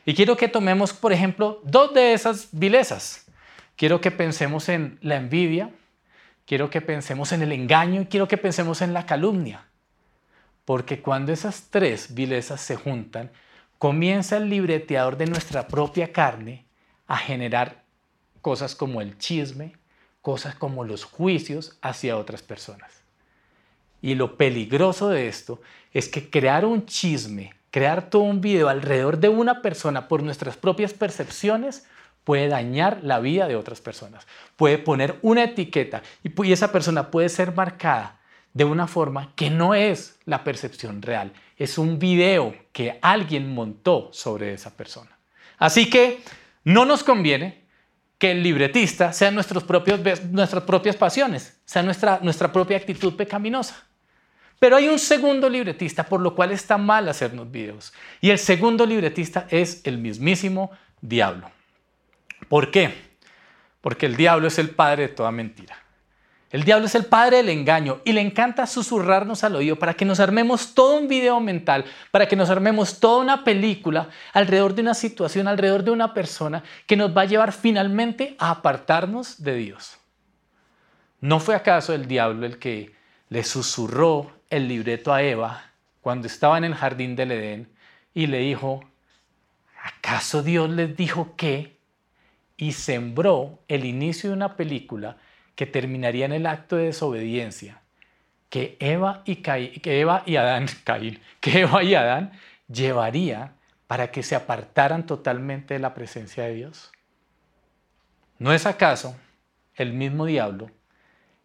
Y 0.05 0.15
quiero 0.15 0.37
que 0.37 0.49
tomemos, 0.49 0.93
por 0.93 1.13
ejemplo, 1.13 1.61
dos 1.65 1.95
de 1.95 2.13
esas 2.13 2.49
vilezas. 2.51 3.27
Quiero 3.77 4.01
que 4.01 4.11
pensemos 4.11 4.69
en 4.69 4.99
la 5.01 5.17
envidia, 5.17 5.71
quiero 6.45 6.71
que 6.71 6.81
pensemos 6.81 7.33
en 7.33 7.43
el 7.43 7.53
engaño 7.53 8.03
y 8.03 8.07
quiero 8.07 8.27
que 8.27 8.37
pensemos 8.37 8.83
en 8.83 8.93
la 8.93 9.07
calumnia. 9.07 9.65
Porque 10.65 11.01
cuando 11.01 11.33
esas 11.33 11.69
tres 11.71 12.15
vilezas 12.15 12.61
se 12.61 12.77
juntan, 12.77 13.31
comienza 13.79 14.37
el 14.37 14.49
libreteador 14.49 15.17
de 15.17 15.27
nuestra 15.27 15.69
propia 15.69 16.13
carne 16.13 16.67
a 17.07 17.17
generar 17.17 17.85
cosas 18.41 18.75
como 18.75 19.01
el 19.01 19.19
chisme, 19.19 19.77
cosas 20.21 20.57
como 20.57 20.85
los 20.85 21.05
juicios 21.05 21.79
hacia 21.81 22.17
otras 22.17 22.43
personas. 22.43 23.02
Y 24.03 24.17
lo 24.17 24.37
peligroso 24.37 25.09
de 25.09 25.29
esto 25.29 25.63
es 25.93 26.09
que 26.09 26.29
crear 26.29 26.67
un 26.67 26.85
chisme, 26.85 27.55
crear 27.71 28.11
todo 28.11 28.23
un 28.23 28.41
video 28.41 28.69
alrededor 28.69 29.19
de 29.19 29.29
una 29.29 29.63
persona 29.63 30.09
por 30.09 30.23
nuestras 30.23 30.57
propias 30.57 30.93
percepciones 30.93 31.87
puede 32.25 32.49
dañar 32.49 33.01
la 33.03 33.21
vida 33.21 33.47
de 33.49 33.57
otras 33.57 33.81
personas. 33.81 34.27
Puede 34.57 34.79
poner 34.79 35.19
una 35.23 35.45
etiqueta 35.45 36.03
y 36.23 36.53
esa 36.53 36.73
persona 36.73 37.11
puede 37.11 37.29
ser 37.29 37.55
marcada 37.55 38.21
de 38.53 38.65
una 38.65 38.87
forma 38.87 39.33
que 39.35 39.51
no 39.51 39.75
es 39.75 40.19
la 40.25 40.45
percepción 40.45 41.01
real. 41.01 41.33
Es 41.57 41.79
un 41.79 41.99
video 41.99 42.55
que 42.73 42.99
alguien 43.03 43.55
montó 43.55 44.11
sobre 44.13 44.53
esa 44.53 44.77
persona. 44.77 45.17
Así 45.59 45.89
que 45.89 46.23
no 46.65 46.85
nos 46.85 47.03
conviene 47.05 47.63
que 48.19 48.33
el 48.33 48.43
libretista 48.43 49.13
sea 49.13 49.31
nuestros 49.31 49.65
propios, 49.65 50.01
nuestras 50.25 50.63
propias 50.65 50.97
pasiones, 50.97 51.61
sea 51.65 51.83
nuestra, 51.83 52.21
nuestra 52.23 52.53
propia 52.53 52.77
actitud 52.77 53.15
pecaminosa. 53.17 53.85
Pero 54.63 54.77
hay 54.77 54.87
un 54.87 55.01
segundo 55.01 55.51
libretista, 55.51 56.05
por 56.05 56.21
lo 56.21 56.37
cual 56.37 56.53
está 56.53 56.79
mal 56.79 57.09
hacernos 57.09 57.51
videos. 57.51 57.93
Y 58.21 58.31
el 58.31 58.39
segundo 58.39 58.87
libretista 58.87 59.49
es 59.51 59.81
el 59.83 59.99
mismísimo 59.99 60.71
diablo. 61.01 61.51
¿Por 62.49 62.71
qué? 62.71 62.95
Porque 63.81 64.07
el 64.07 64.15
diablo 64.15 64.47
es 64.47 64.61
el 64.61 64.71
padre 64.71 65.09
de 65.09 65.15
toda 65.15 65.33
mentira. 65.33 65.77
El 66.49 66.63
diablo 66.63 66.87
es 66.87 66.95
el 66.95 67.07
padre 67.07 67.39
del 67.39 67.49
engaño 67.49 68.03
y 68.05 68.13
le 68.13 68.21
encanta 68.21 68.69
susurrarnos 68.69 69.43
al 69.43 69.57
oído 69.57 69.81
para 69.81 69.95
que 69.95 70.05
nos 70.05 70.21
armemos 70.21 70.75
todo 70.75 70.97
un 70.97 71.09
video 71.09 71.41
mental, 71.41 71.85
para 72.13 72.29
que 72.29 72.37
nos 72.37 72.49
armemos 72.49 73.01
toda 73.01 73.21
una 73.21 73.43
película 73.43 74.11
alrededor 74.33 74.77
de 74.77 74.83
una 74.83 74.95
situación, 74.95 75.49
alrededor 75.49 75.83
de 75.83 75.91
una 75.91 76.15
persona 76.15 76.63
que 76.87 76.97
nos 76.97 77.11
va 77.17 77.23
a 77.23 77.25
llevar 77.25 77.51
finalmente 77.51 78.37
a 78.39 78.53
apartarnos 78.53 79.43
de 79.43 79.57
Dios. 79.57 79.99
¿No 81.21 81.41
fue 81.41 81.57
acaso 81.57 81.93
el 81.93 82.07
diablo 82.07 82.47
el 82.47 82.61
que 82.61 82.95
le 83.29 83.43
susurró 83.43 84.31
el 84.53 84.69
libreto 84.69 85.15
a 85.15 85.23
Eva 85.23 85.65
cuando 86.03 86.27
estaba 86.27 86.59
en 86.59 86.65
el 86.65 86.75
jardín 86.75 87.17
del 87.17 87.33
Edén 87.33 87.73
y 88.13 88.27
le 88.27 88.39
dijo, 88.39 88.85
¿acaso 89.83 90.43
Dios 90.43 90.69
les 90.69 90.95
dijo 90.95 91.35
qué? 91.37 91.79
Y 92.59 92.73
sembró 92.73 93.61
el 93.67 93.87
inicio 93.87 94.29
de 94.29 94.37
una 94.37 94.55
película 94.55 95.17
que 95.55 95.67
terminaría 95.67 96.27
en 96.27 96.33
el 96.33 96.47
acto 96.47 96.77
de 96.77 96.85
desobediencia 96.85 97.81
que 98.51 98.77
Eva 98.81 99.23
y, 99.25 99.37
que 99.37 100.01
Eva 100.01 100.23
y 100.27 100.37
Adán, 100.37 100.67
Caín, 100.85 101.19
que 101.41 101.61
Eva 101.61 101.83
y 101.83 101.95
Adán 101.95 102.33
llevaría 102.69 103.55
para 103.87 104.11
que 104.11 104.23
se 104.23 104.37
apartaran 104.37 105.07
totalmente 105.07 105.73
de 105.73 105.81
la 105.81 105.95
presencia 105.95 106.45
de 106.45 106.55
Dios. 106.55 106.93
¿No 108.39 108.53
es 108.53 108.67
acaso 108.67 109.17
el 109.75 109.95
mismo 109.95 110.27
diablo 110.27 110.71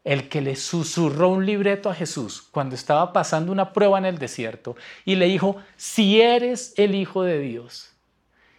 el 0.07 0.29
que 0.29 0.39
le 0.39 0.55
susurró 0.55 1.27
un 1.27 1.45
libreto 1.45 1.89
a 1.89 1.93
Jesús 1.93 2.41
cuando 2.51 2.75
estaba 2.75 3.11
pasando 3.11 3.51
una 3.51 3.73
prueba 3.73 3.97
en 3.97 4.05
el 4.05 4.17
desierto 4.17 4.77
y 5.03 5.15
le 5.15 5.25
dijo, 5.25 5.57
si 5.75 6.21
eres 6.21 6.73
el 6.77 6.95
Hijo 6.95 7.23
de 7.23 7.39
Dios. 7.39 7.93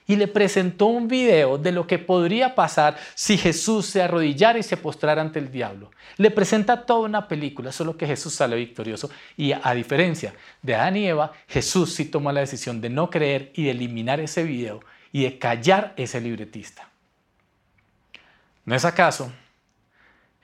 y 0.06 0.16
le 0.16 0.26
presentó 0.26 0.86
un 0.86 1.06
video 1.06 1.58
de 1.58 1.70
lo 1.70 1.86
que 1.86 1.98
podría 1.98 2.54
pasar 2.54 2.96
si 3.14 3.36
Jesús 3.36 3.84
se 3.84 4.00
arrodillara 4.00 4.58
y 4.58 4.62
se 4.62 4.78
postrara 4.78 5.20
ante 5.20 5.38
el 5.38 5.52
diablo. 5.52 5.90
Le 6.16 6.30
presenta 6.30 6.86
toda 6.86 7.00
una 7.00 7.28
película, 7.28 7.72
solo 7.72 7.96
que 7.96 8.06
Jesús 8.06 8.34
sale 8.34 8.56
victorioso 8.56 9.10
y 9.36 9.52
a 9.52 9.74
diferencia 9.74 10.34
de 10.62 10.74
Adán 10.74 10.96
y 10.96 11.06
Eva, 11.06 11.32
Jesús 11.46 11.94
sí 11.94 12.06
toma 12.06 12.32
la 12.32 12.40
decisión 12.40 12.80
de 12.80 12.88
no 12.88 13.10
creer 13.10 13.52
y 13.54 13.64
de 13.64 13.72
eliminar 13.72 14.18
ese 14.18 14.44
video 14.44 14.80
y 15.12 15.24
de 15.24 15.38
callar 15.38 15.92
ese 15.96 16.22
libretista. 16.22 16.88
¿No 18.64 18.74
es 18.74 18.86
acaso 18.86 19.30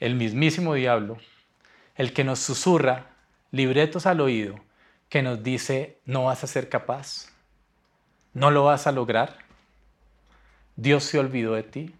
el 0.00 0.14
mismísimo 0.14 0.74
diablo 0.74 1.18
el 1.96 2.12
que 2.12 2.24
nos 2.24 2.40
susurra 2.40 3.06
libretos 3.50 4.06
al 4.06 4.20
oído 4.20 4.58
que 5.08 5.22
nos 5.22 5.42
dice 5.42 5.98
no 6.06 6.24
vas 6.24 6.42
a 6.42 6.48
ser 6.48 6.68
capaz, 6.68 7.28
no 8.32 8.50
lo 8.50 8.64
vas 8.64 8.86
a 8.86 8.92
lograr, 8.92 9.38
Dios 10.76 11.04
se 11.04 11.18
olvidó 11.18 11.54
de 11.54 11.62
ti 11.62 11.94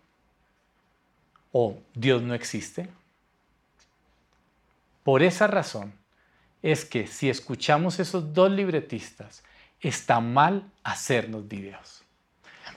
o 1.53 1.79
Dios 1.95 2.23
no 2.23 2.35
existe? 2.35 2.89
Por 5.05 5.23
esa 5.23 5.47
razón 5.47 5.95
es 6.63 6.85
que 6.85 7.07
si 7.07 7.31
escuchamos 7.31 8.01
esos 8.01 8.33
dos 8.33 8.51
libretistas, 8.51 9.45
está 9.81 10.19
mal 10.19 10.65
hacernos 10.83 11.47
videos. 11.47 12.03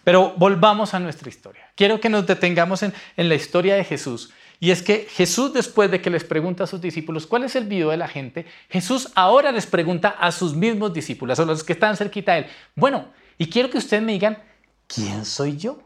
Pero 0.04 0.34
volvamos 0.38 0.94
a 0.94 1.00
nuestra 1.00 1.30
historia. 1.30 1.72
Quiero 1.76 2.00
que 2.00 2.10
nos 2.10 2.28
detengamos 2.28 2.84
en, 2.84 2.94
en, 3.16 3.30
la 3.30 3.36
historia 3.36 3.76
de 3.76 3.84
Jesús. 3.84 4.32
Y 4.60 4.72
es 4.72 4.82
que 4.82 5.08
Jesús, 5.10 5.54
después 5.54 5.92
de 5.92 6.02
que 6.02 6.10
les 6.10 6.24
pregunta 6.24 6.64
a 6.64 6.68
sus 6.68 6.82
discípulos 6.82 7.28
cuál 7.28 7.44
es 7.44 7.56
el 7.56 7.66
video 7.66 7.92
de 7.92 7.98
la 7.98 8.08
gente, 8.08 8.46
Jesús 8.70 9.12
ahora 9.16 9.52
les 9.52 9.66
pregunta 9.66 10.10
a 10.10 10.32
sus 10.32 10.56
mismos 10.56 10.94
discípulos, 10.94 11.40
a 11.40 11.46
los 11.46 11.64
que 11.64 11.74
están 11.74 11.96
cerquita 11.96 12.34
de 12.34 12.40
él. 12.40 12.46
Bueno, 12.76 13.10
y 13.38 13.50
quiero 13.50 13.70
que 13.70 13.78
ustedes 13.78 14.02
me 14.02 14.14
digan, 14.14 14.38
¿quién 14.88 15.26
soy 15.26 15.58
yo? 15.58 15.80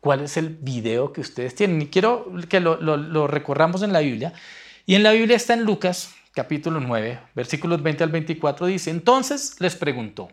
cuál 0.00 0.22
es 0.22 0.36
el 0.36 0.48
video 0.48 1.12
que 1.12 1.20
ustedes 1.20 1.54
tienen. 1.54 1.82
Y 1.82 1.86
quiero 1.86 2.32
que 2.48 2.60
lo, 2.60 3.26
recorramos 3.26 3.82
en 3.82 3.92
la 3.92 4.00
Biblia. 4.00 4.32
Y 4.86 4.94
en 4.94 5.02
la 5.02 5.12
Biblia 5.12 5.36
está 5.36 5.54
en 5.54 5.64
Lucas 5.64 6.14
capítulo 6.32 6.80
9, 6.80 7.20
versículos 7.34 7.82
20 7.82 8.04
al 8.04 8.10
24, 8.10 8.66
dice, 8.66 8.90
entonces 8.90 9.56
les 9.58 9.74
preguntó, 9.74 10.28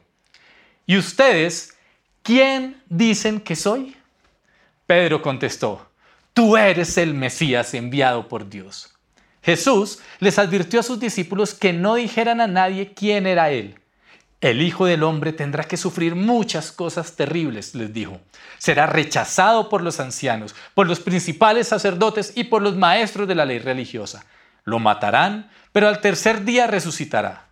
¿y 0.86 0.96
ustedes 0.96 1.76
quién 2.22 2.82
dicen 2.88 3.42
que 3.42 3.56
soy? 3.56 3.96
Pedro 4.86 5.24
contestó, 5.24 5.87
tú 6.38 6.56
eres 6.56 7.00
el 7.00 7.16
Mesías 7.16 7.74
enviado 7.74 8.28
por 8.28 8.48
Dios. 8.48 8.94
Jesús 9.42 9.98
les 10.20 10.38
advirtió 10.38 10.82
a 10.82 10.84
sus 10.84 11.00
discípulos 11.00 11.56
que 11.56 11.74
no 11.74 11.96
dijeran 11.96 12.42
a 12.42 12.46
nadie 12.46 12.94
quién 12.94 13.26
era 13.26 13.50
él. 13.50 13.80
El 14.40 14.62
Hijo 14.62 14.86
del 14.86 15.02
Hombre 15.02 15.34
tendrá 15.34 15.64
que 15.64 15.78
sufrir 15.78 16.14
muchas 16.14 16.72
cosas 16.72 17.16
terribles, 17.16 17.74
les 17.74 17.92
dijo. 17.92 18.22
Será 18.60 18.86
rechazado 18.86 19.68
por 19.68 19.82
los 19.82 20.00
ancianos, 20.00 20.54
por 20.76 20.86
los 20.86 21.00
principales 21.00 21.70
sacerdotes 21.70 22.34
y 22.36 22.44
por 22.44 22.62
los 22.62 22.76
maestros 22.76 23.28
de 23.28 23.34
la 23.34 23.46
ley 23.46 23.58
religiosa. 23.58 24.24
Lo 24.64 24.78
matarán, 24.78 25.50
pero 25.72 25.88
al 25.88 26.02
tercer 26.02 26.46
día 26.46 26.68
resucitará. 26.68 27.48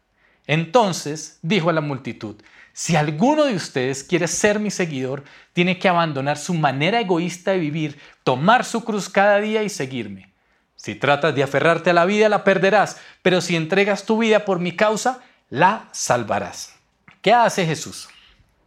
Entonces 0.45 1.39
dijo 1.41 1.71
a 1.71 1.73
la 1.73 1.81
multitud, 1.81 2.35
si 2.77 2.97
alguno 2.97 3.45
de 3.45 3.55
ustedes 3.55 4.03
quiere 4.03 4.27
ser 4.27 4.59
mi 4.59 4.69
seguidor, 4.69 5.23
tiene 5.53 5.79
que 5.79 5.87
abandonar 5.87 6.37
su 6.37 6.53
manera 6.53 6.99
egoísta 6.99 7.51
de 7.51 7.59
vivir, 7.59 7.97
tomar 8.25 8.65
su 8.65 8.83
cruz 8.83 9.07
cada 9.07 9.39
día 9.39 9.63
y 9.63 9.69
seguirme. 9.69 10.33
Si 10.75 10.93
tratas 10.93 11.33
de 11.33 11.41
aferrarte 11.41 11.91
a 11.91 11.93
la 11.93 12.03
vida, 12.03 12.27
la 12.27 12.43
perderás, 12.43 12.99
pero 13.21 13.39
si 13.39 13.55
entregas 13.55 14.03
tu 14.03 14.17
vida 14.17 14.43
por 14.43 14.59
mi 14.59 14.75
causa, 14.75 15.21
la 15.49 15.87
salvarás. 15.93 16.75
¿Qué 17.21 17.31
hace 17.31 17.65
Jesús? 17.65 18.09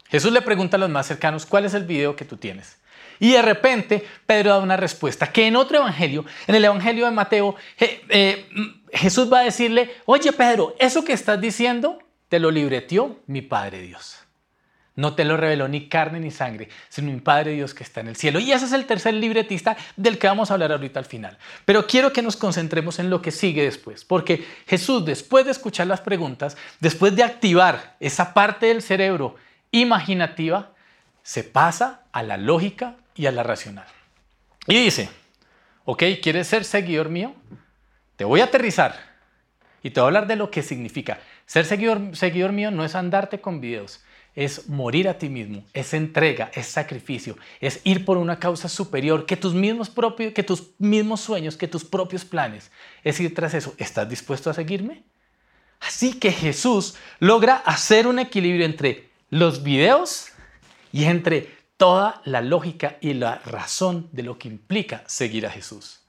Jesús 0.08 0.32
le 0.32 0.40
pregunta 0.40 0.78
a 0.78 0.80
los 0.80 0.88
más 0.88 1.06
cercanos, 1.06 1.44
¿cuál 1.44 1.66
es 1.66 1.74
el 1.74 1.84
video 1.84 2.16
que 2.16 2.24
tú 2.24 2.38
tienes? 2.38 2.78
Y 3.20 3.32
de 3.32 3.42
repente 3.42 4.08
Pedro 4.24 4.52
da 4.52 4.60
una 4.60 4.78
respuesta 4.78 5.30
que 5.30 5.46
en 5.46 5.54
otro 5.54 5.76
evangelio, 5.76 6.24
en 6.46 6.54
el 6.54 6.64
evangelio 6.64 7.04
de 7.04 7.10
Mateo, 7.10 7.56
eh, 7.78 8.48
Jesús 8.90 9.30
va 9.30 9.40
a 9.40 9.44
decirle, 9.44 9.90
oye 10.06 10.32
Pedro, 10.32 10.74
eso 10.78 11.04
que 11.04 11.12
estás 11.12 11.38
diciendo 11.38 11.98
te 12.28 12.38
lo 12.38 12.50
libreteó 12.50 13.20
mi 13.26 13.42
Padre 13.42 13.82
Dios. 13.82 14.20
No 14.98 15.14
te 15.14 15.24
lo 15.24 15.36
reveló 15.36 15.68
ni 15.68 15.88
carne 15.88 16.18
ni 16.18 16.32
sangre, 16.32 16.68
sino 16.88 17.12
mi 17.12 17.20
Padre 17.20 17.52
Dios 17.52 17.72
que 17.72 17.84
está 17.84 18.00
en 18.00 18.08
el 18.08 18.16
cielo. 18.16 18.40
Y 18.40 18.50
ese 18.50 18.64
es 18.64 18.72
el 18.72 18.84
tercer 18.84 19.14
libretista 19.14 19.76
del 19.96 20.18
que 20.18 20.26
vamos 20.26 20.50
a 20.50 20.54
hablar 20.54 20.72
ahorita 20.72 20.98
al 20.98 21.04
final. 21.04 21.38
Pero 21.64 21.86
quiero 21.86 22.12
que 22.12 22.20
nos 22.20 22.36
concentremos 22.36 22.98
en 22.98 23.08
lo 23.08 23.22
que 23.22 23.30
sigue 23.30 23.62
después, 23.62 24.04
porque 24.04 24.44
Jesús, 24.66 25.04
después 25.04 25.44
de 25.44 25.52
escuchar 25.52 25.86
las 25.86 26.00
preguntas, 26.00 26.56
después 26.80 27.14
de 27.14 27.22
activar 27.22 27.96
esa 28.00 28.34
parte 28.34 28.66
del 28.66 28.82
cerebro 28.82 29.36
imaginativa, 29.70 30.72
se 31.22 31.44
pasa 31.44 32.02
a 32.10 32.24
la 32.24 32.36
lógica 32.36 32.96
y 33.14 33.26
a 33.26 33.32
la 33.32 33.44
racional. 33.44 33.86
Y 34.66 34.82
dice, 34.82 35.10
ok, 35.84 36.02
¿quieres 36.20 36.48
ser 36.48 36.64
seguidor 36.64 37.08
mío? 37.08 37.34
Te 38.16 38.24
voy 38.24 38.40
a 38.40 38.46
aterrizar 38.46 38.96
y 39.80 39.90
te 39.90 40.00
voy 40.00 40.06
a 40.06 40.08
hablar 40.08 40.26
de 40.26 40.34
lo 40.34 40.50
que 40.50 40.64
significa. 40.64 41.20
Ser 41.48 41.64
seguidor, 41.64 42.52
mío 42.52 42.70
no 42.70 42.84
es 42.84 42.94
andarte 42.94 43.40
con 43.40 43.60
videos 43.60 44.00
es 44.38 44.68
morir 44.68 45.08
a 45.08 45.18
ti 45.18 45.28
mismo, 45.28 45.64
es 45.72 45.94
entrega, 45.94 46.48
es 46.54 46.68
sacrificio, 46.68 47.36
es 47.60 47.80
ir 47.82 48.04
por 48.04 48.18
una 48.18 48.38
causa 48.38 48.68
superior 48.68 49.26
que 49.26 49.36
tus 49.36 49.52
mismos 49.52 49.90
propios, 49.90 50.32
que 50.32 50.44
tus 50.44 50.70
mismos 50.78 51.22
sueños, 51.22 51.56
que 51.56 51.66
tus 51.66 51.84
propios 51.84 52.24
planes. 52.24 52.70
Es 53.02 53.18
ir 53.18 53.34
tras 53.34 53.54
eso. 53.54 53.74
¿Estás 53.78 54.08
dispuesto 54.08 54.48
a 54.48 54.54
seguirme? 54.54 55.02
Así 55.80 56.12
que 56.20 56.30
Jesús 56.30 56.94
logra 57.18 57.56
hacer 57.56 58.06
un 58.06 58.20
equilibrio 58.20 58.64
entre 58.64 59.08
los 59.28 59.64
videos 59.64 60.28
y 60.92 61.06
entre 61.06 61.52
toda 61.76 62.22
la 62.24 62.40
lógica 62.40 62.96
y 63.00 63.14
la 63.14 63.40
razón 63.44 64.08
de 64.12 64.22
lo 64.22 64.38
que 64.38 64.46
implica 64.46 65.02
seguir 65.08 65.46
a 65.46 65.50
Jesús. 65.50 66.02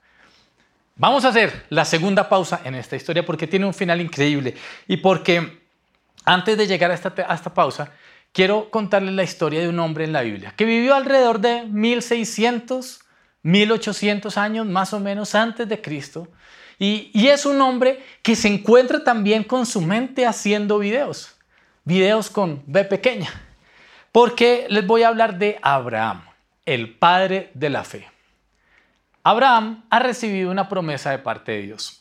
Vamos 1.00 1.24
a 1.24 1.30
hacer 1.30 1.66
la 1.70 1.86
segunda 1.86 2.28
pausa 2.28 2.60
en 2.66 2.76
esta 2.76 2.98
historia 2.98 3.26
porque 3.26 3.48
tiene 3.48 3.66
un 3.66 3.74
final 3.74 4.02
increíble 4.02 4.56
y 4.86 4.98
porque 4.98 5.62
antes 6.26 6.58
de 6.58 6.68
llegar 6.68 6.92
a 6.92 6.94
esta, 6.94 7.14
esta 7.34 7.54
pausa, 7.54 7.94
quiero 8.34 8.70
contarles 8.70 9.16
la 9.16 9.24
historia 9.24 9.62
de 9.62 9.70
un 9.70 9.80
hombre 9.80 10.04
en 10.04 10.12
la 10.12 10.24
Biblia 10.24 10.54
que 10.58 10.66
vivió 10.66 10.94
alrededor 10.96 11.40
de 11.40 11.64
1600, 11.64 13.00
1800 13.44 14.38
años 14.38 14.66
más 14.66 14.92
o 14.92 15.00
menos 15.00 15.36
antes 15.36 15.70
de 15.70 15.80
Cristo. 15.80 16.28
Y, 16.78 17.12
y, 17.14 17.30
es 17.30 17.46
un 17.46 17.62
hombre 17.62 18.04
que 18.22 18.36
se 18.36 18.50
encuentra 18.50 19.02
también 19.02 19.46
con 19.46 19.66
su 19.66 19.80
mente 19.80 20.26
haciendo 20.26 20.80
videos, 20.80 21.38
videos 21.86 22.30
con 22.30 22.62
B 22.68 22.84
pequeña, 22.84 23.30
porque 24.12 24.68
les 24.70 24.86
voy 24.86 25.04
a 25.04 25.08
hablar 25.08 25.38
de 25.38 25.60
Abraham, 25.62 26.26
el 26.66 26.94
padre 26.94 27.52
de 27.54 27.70
la 27.70 27.86
fe. 27.86 28.19
Abraham 29.24 29.84
ha 29.90 30.00
recibido 30.00 30.52
una 30.52 30.70
promesa 30.70 31.12
de 31.12 31.20
parte 31.20 31.54
de 31.54 31.62
Dios. 31.64 32.00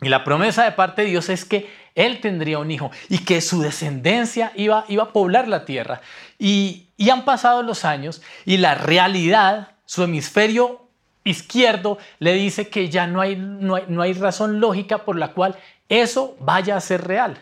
Y 0.00 0.08
la 0.08 0.24
promesa 0.24 0.64
de 0.64 0.72
parte 0.72 1.02
de 1.02 1.08
Dios 1.08 1.28
es 1.28 1.44
que 1.44 1.70
él 1.94 2.20
tendría 2.20 2.58
un 2.58 2.70
hijo 2.70 2.90
y 3.08 3.18
que 3.18 3.40
su 3.40 3.62
descendencia 3.62 4.52
iba, 4.54 4.84
iba 4.88 5.04
a 5.04 5.12
poblar 5.12 5.48
la 5.48 5.64
tierra. 5.64 6.02
Y, 6.38 6.82
han 7.10 7.24
pasado 7.24 7.62
los 7.62 7.84
años 7.84 8.22
y 8.44 8.58
la 8.58 8.74
realidad, 8.74 9.72
su 9.86 10.02
hemisferio 10.02 10.86
izquierdo 11.24 11.98
le 12.18 12.34
dice 12.34 12.68
que 12.68 12.88
ya 12.88 13.06
no 13.06 13.20
hay, 13.20 13.36
no 13.36 13.76
hay, 13.76 13.84
no 13.88 14.02
hay 14.02 14.12
razón 14.12 14.60
lógica 14.60 15.04
por 15.04 15.16
la 15.16 15.32
cual 15.32 15.56
eso 15.88 16.36
vaya 16.40 16.76
a 16.76 16.80
ser 16.80 17.06
real, 17.06 17.38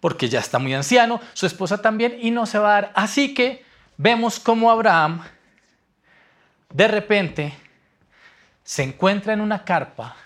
porque 0.00 0.28
ya 0.28 0.40
está 0.40 0.58
muy 0.58 0.74
anciano, 0.74 1.20
su 1.34 1.46
esposa 1.46 1.82
también, 1.82 2.16
y 2.20 2.30
no 2.30 2.46
se 2.46 2.58
va 2.58 2.70
a 2.70 2.80
dar. 2.80 2.92
Así 2.94 3.34
que 3.34 3.64
vemos 3.96 4.40
cómo 4.40 4.70
Abraham 4.70 5.22
de 6.72 6.88
repente 6.88 7.54
se 8.64 8.82
encuentra 8.82 9.32
en 9.32 9.40
una 9.40 9.64
carpa 9.64 10.16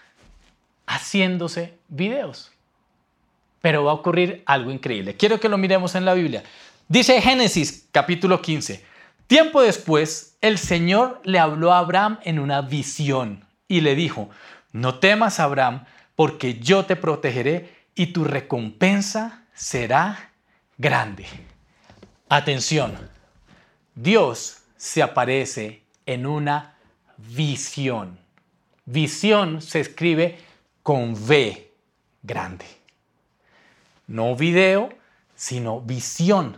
haciéndose 0.87 1.79
videos. 1.89 2.53
Pero 3.61 3.85
va 3.85 3.93
a 3.93 3.95
ocurrir 3.95 4.43
algo 4.47 4.71
increíble. 4.71 5.17
Quiero 5.17 5.41
que 5.41 5.49
lo 5.49 5.59
miremos 5.59 5.95
en 5.95 6.05
la 6.05 6.15
Biblia. 6.15 6.45
Dice 6.89 7.21
Génesis 7.21 7.89
capítulo 7.91 8.41
15. 8.41 8.85
Tiempo 9.27 9.61
después, 9.61 10.37
el 10.41 10.59
Señor 10.59 11.21
le 11.25 11.41
habló 11.41 11.73
a 11.73 11.79
Abraham 11.79 12.21
en 12.23 12.39
una 12.39 12.61
visión 12.61 13.45
y 13.67 13.81
le 13.81 13.97
dijo, 13.97 14.31
no 14.73 15.01
temas 15.01 15.41
Abraham, 15.41 15.85
porque 16.15 16.61
yo 16.61 16.85
te 16.85 16.95
protegeré 16.95 17.75
y 17.97 18.07
tu 18.09 18.23
recompensa 18.23 19.43
será 19.53 20.31
grande. 20.79 21.27
Atención, 22.29 22.97
Dios 23.95 24.59
se 24.77 25.03
aparece 25.03 25.83
en 26.05 26.27
una 26.27 26.77
visión. 27.17 28.26
Visión 28.87 29.61
se 29.61 29.81
escribe 29.81 30.39
con 30.83 31.15
V 31.15 31.73
grande. 32.23 32.65
No 34.07 34.37
video, 34.37 34.91
sino 35.35 35.81
visión. 35.81 36.57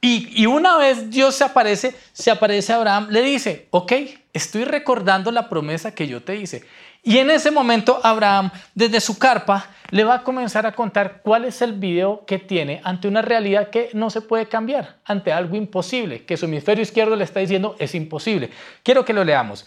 Y, 0.00 0.46
una 0.46 0.76
vez 0.76 1.10
Dios 1.10 1.34
se 1.34 1.42
aparece, 1.42 1.94
se 2.12 2.30
aparece 2.30 2.72
a 2.72 2.76
Abraham, 2.76 3.08
le 3.10 3.20
dice, 3.22 3.66
ok, 3.70 3.92
estoy 4.32 4.62
recordando 4.64 5.32
la 5.32 5.48
promesa 5.48 5.92
que 5.92 6.06
yo 6.06 6.22
te 6.22 6.36
hice. 6.36 6.64
Y 7.02 7.18
en 7.18 7.30
ese 7.30 7.50
momento 7.50 7.98
Abraham, 8.04 8.52
desde 8.74 9.00
su 9.00 9.18
carpa, 9.18 9.66
le 9.90 10.04
va 10.04 10.14
a 10.14 10.22
comenzar 10.22 10.66
a 10.66 10.72
contar 10.72 11.22
cuál 11.22 11.44
es 11.44 11.62
el 11.62 11.72
video 11.72 12.24
que 12.26 12.38
tiene 12.38 12.80
ante 12.84 13.08
una 13.08 13.22
realidad 13.22 13.70
que 13.70 13.90
no 13.92 14.10
se 14.10 14.20
puede 14.20 14.46
cambiar, 14.46 14.98
ante 15.04 15.32
algo 15.32 15.56
imposible, 15.56 16.24
que 16.24 16.36
su 16.36 16.44
hemisferio 16.44 16.82
izquierdo 16.82 17.16
le 17.16 17.24
está 17.24 17.40
diciendo 17.40 17.74
es 17.80 17.96
imposible. 17.96 18.50
Quiero 18.84 19.04
que 19.04 19.12
lo 19.12 19.24
leamos. 19.24 19.66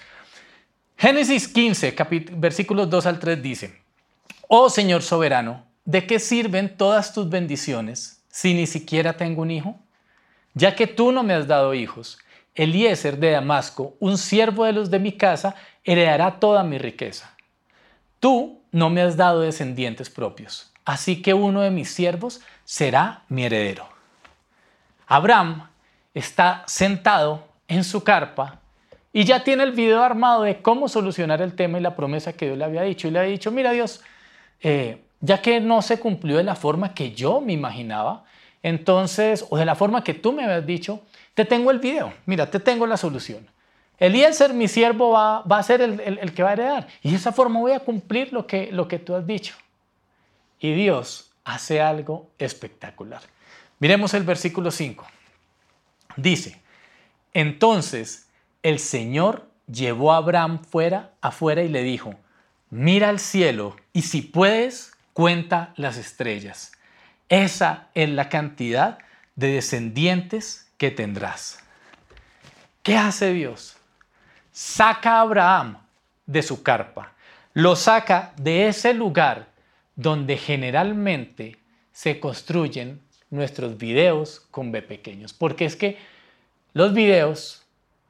Génesis 1.01 1.47
15, 1.47 1.95
versículos 2.33 2.87
2 2.87 3.07
al 3.07 3.17
3 3.17 3.41
dice, 3.41 3.81
Oh 4.47 4.69
Señor 4.69 5.01
soberano, 5.01 5.65
¿de 5.83 6.05
qué 6.05 6.19
sirven 6.19 6.77
todas 6.77 7.11
tus 7.11 7.27
bendiciones 7.27 8.21
si 8.29 8.53
ni 8.53 8.67
siquiera 8.67 9.17
tengo 9.17 9.41
un 9.41 9.49
hijo? 9.49 9.79
Ya 10.53 10.75
que 10.75 10.85
tú 10.85 11.11
no 11.11 11.23
me 11.23 11.33
has 11.33 11.47
dado 11.47 11.73
hijos, 11.73 12.19
Eliezer 12.53 13.17
de 13.17 13.31
Damasco, 13.31 13.95
un 13.99 14.19
siervo 14.19 14.65
de 14.65 14.73
los 14.73 14.91
de 14.91 14.99
mi 14.99 15.13
casa, 15.13 15.55
heredará 15.83 16.39
toda 16.39 16.63
mi 16.63 16.77
riqueza. 16.77 17.35
Tú 18.19 18.61
no 18.71 18.91
me 18.91 19.01
has 19.01 19.17
dado 19.17 19.41
descendientes 19.41 20.11
propios, 20.11 20.71
así 20.85 21.23
que 21.23 21.33
uno 21.33 21.61
de 21.61 21.71
mis 21.71 21.89
siervos 21.89 22.41
será 22.63 23.23
mi 23.27 23.43
heredero. 23.43 23.89
Abraham 25.07 25.67
está 26.13 26.63
sentado 26.67 27.47
en 27.67 27.83
su 27.83 28.03
carpa 28.03 28.60
y 29.13 29.25
ya 29.25 29.43
tiene 29.43 29.63
el 29.63 29.71
video 29.71 30.03
armado 30.03 30.43
de 30.43 30.61
cómo 30.61 30.87
solucionar 30.87 31.41
el 31.41 31.53
tema 31.53 31.77
y 31.77 31.81
la 31.81 31.95
promesa 31.95 32.33
que 32.33 32.45
Dios 32.45 32.57
le 32.57 32.63
había 32.63 32.83
dicho. 32.83 33.07
Y 33.07 33.11
le 33.11 33.19
ha 33.19 33.23
dicho, 33.23 33.51
mira 33.51 33.71
Dios, 33.71 34.01
eh, 34.61 35.03
ya 35.19 35.41
que 35.41 35.59
no 35.59 35.81
se 35.81 35.99
cumplió 35.99 36.37
de 36.37 36.43
la 36.43 36.55
forma 36.55 36.93
que 36.93 37.11
yo 37.11 37.41
me 37.41 37.53
imaginaba, 37.53 38.23
entonces, 38.63 39.45
o 39.49 39.57
de 39.57 39.65
la 39.65 39.75
forma 39.75 40.03
que 40.03 40.13
tú 40.13 40.31
me 40.31 40.43
habías 40.43 40.65
dicho, 40.65 41.01
te 41.33 41.45
tengo 41.45 41.71
el 41.71 41.79
video, 41.79 42.13
mira, 42.25 42.49
te 42.49 42.59
tengo 42.59 42.85
la 42.85 42.95
solución. 42.95 43.47
Eliezer, 43.97 44.53
mi 44.53 44.67
siervo, 44.67 45.11
va, 45.11 45.41
va 45.41 45.59
a 45.59 45.63
ser 45.63 45.81
el, 45.81 46.33
que 46.33 46.43
va 46.43 46.49
a 46.49 46.53
heredar. 46.53 46.87
Y 47.03 47.11
de 47.11 47.17
esa 47.17 47.31
forma 47.31 47.59
voy 47.59 47.73
a 47.73 47.79
cumplir 47.79 48.33
lo 48.33 48.47
que, 48.47 48.71
lo 48.71 48.87
que 48.87 48.97
tú 48.97 49.13
has 49.13 49.27
dicho. 49.27 49.55
Y 50.59 50.73
Dios 50.73 51.31
hace 51.43 51.81
algo 51.81 52.29
espectacular. 52.39 53.21
Miremos 53.79 54.13
el 54.13 54.23
versículo 54.23 54.71
5. 54.71 55.05
Dice, 56.15 56.59
entonces 57.33 58.27
el 58.63 58.79
Señor 58.79 59.49
llevó 59.71 60.13
a 60.13 60.17
Abraham 60.17 60.63
fuera, 60.63 61.11
afuera 61.21 61.63
y 61.63 61.69
le 61.69 61.83
dijo, 61.83 62.15
mira 62.69 63.09
al 63.09 63.19
cielo 63.19 63.75
y 63.93 64.03
si 64.03 64.21
puedes, 64.21 64.93
cuenta 65.13 65.73
las 65.75 65.97
estrellas. 65.97 66.71
Esa 67.29 67.87
es 67.93 68.09
la 68.09 68.29
cantidad 68.29 68.99
de 69.35 69.53
descendientes 69.53 70.71
que 70.77 70.91
tendrás. 70.91 71.59
¿Qué 72.83 72.97
hace 72.97 73.33
Dios? 73.33 73.77
Saca 74.51 75.17
a 75.17 75.21
Abraham 75.21 75.77
de 76.25 76.41
su 76.41 76.63
carpa, 76.63 77.13
lo 77.53 77.75
saca 77.75 78.33
de 78.37 78.67
ese 78.67 78.93
lugar 78.93 79.47
donde 79.95 80.37
generalmente 80.37 81.57
se 81.91 82.19
construyen 82.19 83.01
nuestros 83.29 83.77
videos 83.77 84.41
con 84.51 84.71
B 84.71 84.81
pequeños, 84.81 85.33
porque 85.33 85.65
es 85.65 85.75
que 85.75 85.97
los 86.73 86.93
videos 86.93 87.60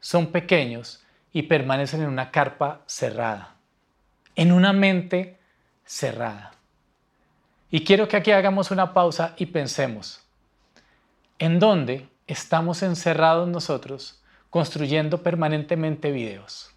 son 0.01 0.27
pequeños 0.27 1.01
y 1.31 1.43
permanecen 1.43 2.01
en 2.01 2.09
una 2.09 2.31
carpa 2.31 2.81
cerrada, 2.85 3.55
en 4.35 4.51
una 4.51 4.73
mente 4.73 5.39
cerrada. 5.85 6.51
Y 7.69 7.85
quiero 7.85 8.09
que 8.09 8.17
aquí 8.17 8.31
hagamos 8.31 8.71
una 8.71 8.93
pausa 8.93 9.33
y 9.37 9.45
pensemos, 9.45 10.21
¿en 11.39 11.59
dónde 11.59 12.09
estamos 12.27 12.83
encerrados 12.83 13.47
nosotros 13.47 14.21
construyendo 14.51 15.23
permanentemente 15.23 16.11
videos. 16.11 16.71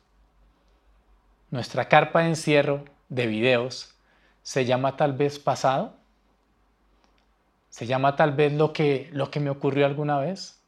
Nuestra 1.51 1.89
carpa 1.89 2.21
de 2.21 2.29
encierro 2.29 2.85
de 3.09 3.27
videos 3.27 3.95
se 4.43 4.65
llama 4.65 4.97
tal 4.97 5.13
vez 5.13 5.39
pasado. 5.39 5.95
Se 7.69 7.87
llama 7.87 8.17
tal 8.17 8.33
vez 8.33 8.53
lo 8.53 8.73
que, 8.73 9.11
lo 9.13 9.31
que 9.31 9.41
me 9.41 9.51
ocurrió 9.51 9.87
alguna 9.87 10.19
vez. 10.19 10.61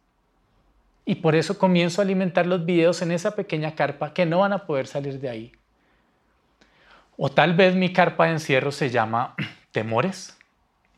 Y 1.09 1.14
por 1.14 1.37
eso 1.37 1.57
comienzo 1.57 2.03
a 2.03 2.05
alimentar 2.05 2.47
los 2.47 2.66
videos 2.66 3.01
en 3.01 3.12
esa 3.12 3.37
pequeña 3.37 3.77
carpa 3.77 4.12
que 4.12 4.27
no 4.27 4.40
van 4.40 4.53
a 4.53 4.66
poder 4.66 4.88
salir 4.88 5.21
de 5.21 5.29
ahí. 5.31 5.53
O 7.16 7.31
tal 7.31 7.55
vez 7.55 7.77
mi 7.77 7.92
carpa 7.92 8.27
de 8.27 8.33
encierro 8.33 8.73
se 8.73 8.90
llama 8.90 9.37
temores. 9.71 10.37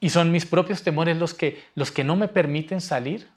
Y 0.00 0.08
son 0.08 0.32
mis 0.32 0.46
propios 0.46 0.82
temores 0.82 1.18
los 1.18 1.34
que, 1.34 1.62
los 1.74 1.92
que 1.92 2.04
no 2.04 2.16
me 2.16 2.26
permiten 2.26 2.80
salir. 2.80 3.28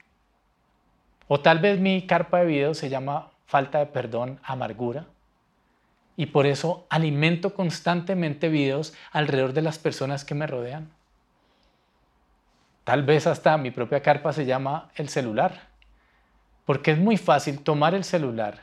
O 1.28 1.40
tal 1.40 1.58
vez 1.58 1.78
mi 1.78 2.06
carpa 2.06 2.38
de 2.38 2.46
video 2.46 2.72
se 2.72 2.88
llama 2.88 3.30
falta 3.44 3.78
de 3.78 3.86
perdón, 3.86 4.40
amargura. 4.42 5.04
Y 6.16 6.26
por 6.26 6.46
eso 6.46 6.86
alimento 6.88 7.52
constantemente 7.52 8.48
videos 8.48 8.94
alrededor 9.10 9.52
de 9.52 9.62
las 9.62 9.78
personas 9.78 10.24
que 10.24 10.34
me 10.34 10.46
rodean. 10.46 10.90
Tal 12.84 13.02
vez 13.02 13.26
hasta 13.26 13.58
mi 13.58 13.70
propia 13.70 14.00
carpa 14.00 14.32
se 14.32 14.46
llama 14.46 14.90
el 14.94 15.10
celular. 15.10 15.71
Porque 16.64 16.92
es 16.92 16.98
muy 16.98 17.16
fácil 17.16 17.60
tomar 17.60 17.94
el 17.94 18.04
celular 18.04 18.60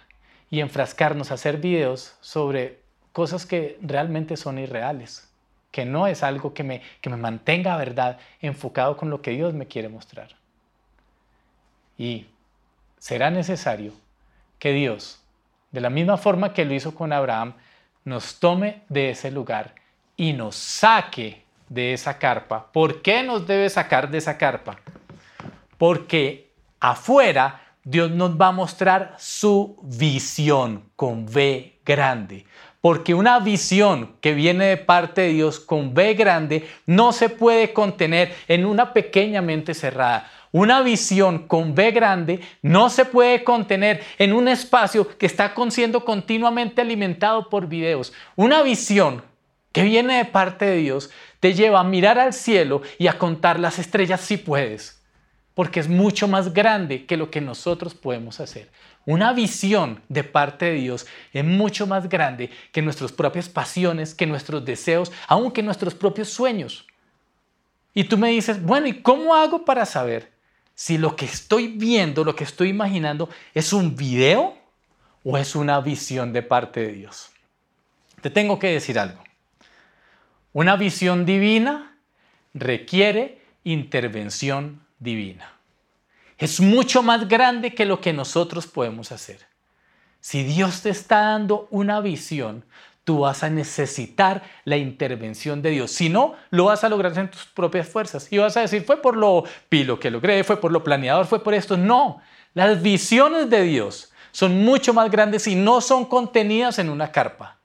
y 0.50 0.62
enfrascarnos 0.62 1.32
a 1.32 1.36
hacer 1.36 1.58
videos 1.58 2.16
sobre 2.22 2.80
cosas 3.12 3.46
que 3.46 3.78
realmente 3.82 4.38
son 4.38 4.58
irreales, 4.58 5.30
que 5.72 5.86
no 5.86 6.08
es 6.08 6.24
algo 6.24 6.54
que 6.54 6.64
me, 6.64 6.82
que 7.02 7.10
me 7.10 7.18
mantenga 7.18 7.78
verdad 7.78 8.18
enfocado 8.42 8.98
con 8.98 9.10
lo 9.10 9.22
que 9.22 9.32
Dios 9.32 9.54
me 9.54 9.68
quiere 9.68 9.90
mostrar. 9.90 10.30
Y 11.98 12.28
será 12.98 13.30
necesario 13.30 13.94
que 14.58 14.72
Dios, 14.72 15.22
de 15.72 15.82
la 15.82 15.90
misma 15.90 16.18
forma 16.18 16.54
que 16.54 16.66
lo 16.66 16.74
hizo 16.74 16.96
con 16.96 17.14
Abraham, 17.14 17.54
nos 18.06 18.40
tome 18.40 18.84
de 18.90 19.12
ese 19.12 19.32
lugar 19.32 19.76
y 20.16 20.34
nos 20.34 20.56
saque 20.56 21.44
de 21.68 21.94
esa 21.94 22.18
carpa. 22.18 22.72
¿Por 22.72 23.02
qué 23.02 23.24
nos 23.24 23.46
debe 23.46 23.70
sacar 23.70 24.10
de 24.10 24.18
esa 24.18 24.38
carpa? 24.38 24.80
Porque 25.78 26.52
afuera 26.80 27.62
Dios 27.90 28.12
nos 28.12 28.40
va 28.40 28.50
a 28.50 28.52
mostrar 28.52 29.16
su 29.18 29.80
visión 29.82 30.84
con 30.96 31.26
V 31.26 31.80
grande. 31.84 32.46
Porque 32.82 33.16
una 33.16 33.40
visión 33.40 34.16
que 34.22 34.36
viene 34.36 34.66
de 34.66 34.78
parte 34.78 35.22
de 35.22 35.30
Dios 35.30 35.60
con 35.60 35.96
B 35.96 36.14
grande 36.14 36.70
no 36.86 37.12
se 37.12 37.30
puede 37.30 37.74
contener 37.74 38.36
en 38.48 38.66
una 38.66 38.94
pequeña 38.94 39.42
mente 39.42 39.74
cerrada. 39.74 40.30
Una 40.52 40.84
visión 40.84 41.48
con 41.48 41.74
B 41.74 41.90
grande 41.90 42.42
no 42.62 42.92
se 42.92 43.06
puede 43.06 43.44
contener 43.44 44.04
en 44.20 44.34
un 44.34 44.48
espacio 44.48 45.18
que 45.18 45.26
está 45.26 45.56
siendo 45.72 46.06
continuamente 46.06 46.82
alimentado 46.82 47.50
por 47.50 47.68
videos. 47.68 48.14
Una 48.36 48.62
visión 48.62 49.24
que 49.72 49.82
viene 49.82 50.18
de 50.18 50.26
parte 50.26 50.66
de 50.66 50.78
Dios 50.78 51.10
te 51.40 51.56
lleva 51.56 51.80
a 51.80 51.84
mirar 51.84 52.20
al 52.20 52.34
cielo 52.34 52.84
y 53.00 53.08
a 53.08 53.18
contar 53.18 53.60
las 53.60 53.80
estrellas 53.80 54.22
si 54.22 54.38
puedes, 54.38 54.99
porque 55.60 55.82
es 55.82 55.90
mucho 55.90 56.26
más 56.30 56.54
grande 56.54 57.06
que 57.06 57.18
lo 57.18 57.30
que 57.30 57.42
nosotros 57.42 57.94
podemos 57.94 58.40
hacer. 58.40 58.70
Una 59.06 59.34
visión 59.34 60.02
de 60.08 60.24
parte 60.24 60.68
de 60.68 60.76
Dios 60.76 61.06
es 61.34 61.44
mucho 61.44 61.86
más 61.86 62.08
grande 62.08 62.50
que 62.72 62.82
nuestras 62.82 63.12
propias 63.12 63.50
pasiones, 63.50 64.16
que 64.16 64.26
nuestros 64.26 64.64
deseos, 64.64 65.12
aunque 65.28 65.62
nuestros 65.62 65.94
propios 65.94 66.30
sueños. 66.30 66.88
Y 67.94 68.06
tú 68.06 68.18
me 68.18 68.30
dices, 68.30 68.64
bueno, 68.64 68.88
¿y 68.88 69.02
cómo 69.02 69.36
hago 69.36 69.66
para 69.66 69.86
saber 69.86 70.32
si 70.76 70.98
lo 70.98 71.18
que 71.18 71.26
estoy 71.26 71.68
viendo, 71.68 72.24
lo 72.24 72.38
que 72.38 72.46
estoy 72.46 72.70
imaginando, 72.70 73.28
es 73.54 73.74
un 73.74 73.98
video 73.98 74.58
o 75.26 75.38
es 75.38 75.58
una 75.58 75.82
visión 75.82 76.32
de 76.32 76.42
parte 76.42 76.80
de 76.80 76.94
Dios. 76.94 77.32
Te 78.22 78.30
tengo 78.30 78.60
que 78.60 78.68
decir 78.68 78.98
algo. 78.98 79.22
Una 80.54 80.78
visión 80.78 81.26
divina 81.26 81.98
requiere 82.54 83.42
intervención 83.66 84.88
divina. 85.00 85.54
Es 86.38 86.60
mucho 86.62 87.04
más 87.04 87.28
grande 87.28 87.74
que 87.74 87.86
lo 87.86 88.00
que 88.00 88.14
nosotros 88.14 88.68
podemos 88.68 89.12
hacer. 89.12 89.40
Si 90.22 90.44
Dios 90.44 90.82
te 90.82 90.90
está 90.90 91.22
dando 91.22 91.68
una 91.72 92.02
visión, 92.02 92.66
tú 93.04 93.20
vas 93.20 93.44
a 93.44 93.50
necesitar 93.50 94.44
la 94.66 94.78
intervención 94.78 95.62
de 95.62 95.72
Dios. 95.72 95.92
Si 95.92 96.10
no, 96.10 96.36
lo 96.50 96.66
vas 96.66 96.84
a 96.84 96.90
lograr 96.90 97.18
en 97.18 97.32
tus 97.32 97.46
propias 97.46 97.88
fuerzas. 97.88 98.32
Y 98.32 98.38
vas 98.38 98.56
a 98.56 98.62
decir, 98.62 98.84
fue 98.84 99.02
por 99.02 99.18
lo 99.18 99.44
pilo 99.68 100.00
que 100.00 100.12
logré, 100.12 100.44
fue 100.44 100.62
por 100.62 100.72
lo 100.72 100.84
planeador, 100.84 101.26
fue 101.26 101.44
por 101.44 101.54
esto. 101.54 101.76
No, 101.76 102.22
las 102.54 102.82
visiones 102.82 103.50
de 103.50 103.64
Dios 103.64 104.12
son 104.32 104.64
mucho 104.64 104.94
más 104.94 105.10
grandes 105.10 105.48
y 105.48 105.56
no 105.56 105.82
son 105.82 106.06
contenidas 106.06 106.80
en 106.80 106.90
una 106.90 107.12
carpa. 107.12 107.59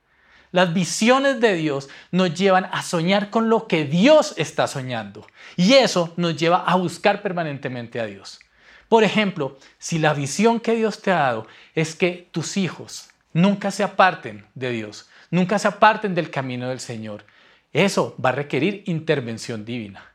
Las 0.55 0.73
visiones 0.73 1.41
de 1.41 1.53
Dios 1.55 1.89
nos 2.11 2.33
llevan 2.33 2.69
a 2.71 2.81
soñar 2.81 3.29
con 3.29 3.49
lo 3.49 3.67
que 3.67 3.83
Dios 3.83 4.33
está 4.37 4.67
soñando. 4.67 5.27
Y 5.57 5.73
eso 5.73 6.13
nos 6.15 6.37
lleva 6.37 6.59
a 6.59 6.75
buscar 6.75 7.21
permanentemente 7.21 7.99
a 7.99 8.05
Dios. 8.05 8.39
Por 8.87 9.03
ejemplo, 9.03 9.57
si 9.79 9.99
la 9.99 10.13
visión 10.13 10.61
que 10.61 10.73
Dios 10.77 11.01
te 11.01 11.11
ha 11.11 11.19
dado 11.19 11.47
es 11.73 11.93
que 11.93 12.29
tus 12.31 12.55
hijos 12.55 13.09
nunca 13.33 13.69
se 13.69 13.83
aparten 13.83 14.45
de 14.55 14.69
Dios, 14.69 15.09
nunca 15.29 15.59
se 15.59 15.67
aparten 15.67 16.15
del 16.15 16.31
camino 16.31 16.69
del 16.69 16.79
Señor. 16.79 17.25
Eso 17.73 18.15
va 18.23 18.29
a 18.29 18.31
requerir 18.31 18.83
intervención 18.85 19.65
divina. 19.65 20.05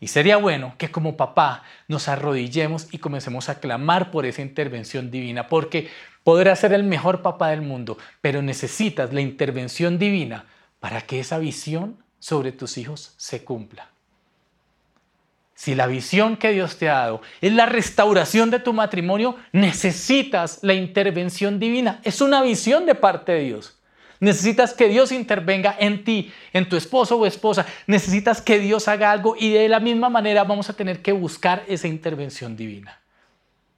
Y 0.00 0.08
sería 0.08 0.36
bueno 0.36 0.74
que 0.78 0.90
como 0.90 1.16
papá 1.16 1.62
nos 1.86 2.08
arrodillemos 2.08 2.88
y 2.90 2.98
comencemos 2.98 3.48
a 3.48 3.60
clamar 3.60 4.10
por 4.10 4.26
esa 4.26 4.42
intervención 4.42 5.12
divina, 5.12 5.46
porque 5.46 5.88
Podrás 6.26 6.58
ser 6.58 6.72
el 6.72 6.82
mejor 6.82 7.22
papá 7.22 7.50
del 7.50 7.62
mundo, 7.62 7.98
pero 8.20 8.42
necesitas 8.42 9.12
la 9.12 9.20
intervención 9.20 9.96
divina 9.96 10.46
para 10.80 11.02
que 11.02 11.20
esa 11.20 11.38
visión 11.38 12.02
sobre 12.18 12.50
tus 12.50 12.78
hijos 12.78 13.14
se 13.16 13.44
cumpla. 13.44 13.90
Si 15.54 15.76
la 15.76 15.86
visión 15.86 16.36
que 16.36 16.50
Dios 16.50 16.78
te 16.78 16.88
ha 16.88 16.94
dado 16.94 17.22
es 17.40 17.52
la 17.52 17.66
restauración 17.66 18.50
de 18.50 18.58
tu 18.58 18.72
matrimonio, 18.72 19.36
necesitas 19.52 20.58
la 20.62 20.74
intervención 20.74 21.60
divina. 21.60 22.00
Es 22.02 22.20
una 22.20 22.42
visión 22.42 22.86
de 22.86 22.96
parte 22.96 23.30
de 23.30 23.44
Dios. 23.44 23.78
Necesitas 24.18 24.74
que 24.74 24.88
Dios 24.88 25.12
intervenga 25.12 25.76
en 25.78 26.02
ti, 26.02 26.32
en 26.52 26.68
tu 26.68 26.74
esposo 26.74 27.18
o 27.18 27.26
esposa. 27.26 27.66
Necesitas 27.86 28.42
que 28.42 28.58
Dios 28.58 28.88
haga 28.88 29.12
algo 29.12 29.36
y 29.38 29.52
de 29.52 29.68
la 29.68 29.78
misma 29.78 30.08
manera 30.08 30.42
vamos 30.42 30.68
a 30.70 30.72
tener 30.72 31.02
que 31.02 31.12
buscar 31.12 31.62
esa 31.68 31.86
intervención 31.86 32.56
divina. 32.56 32.98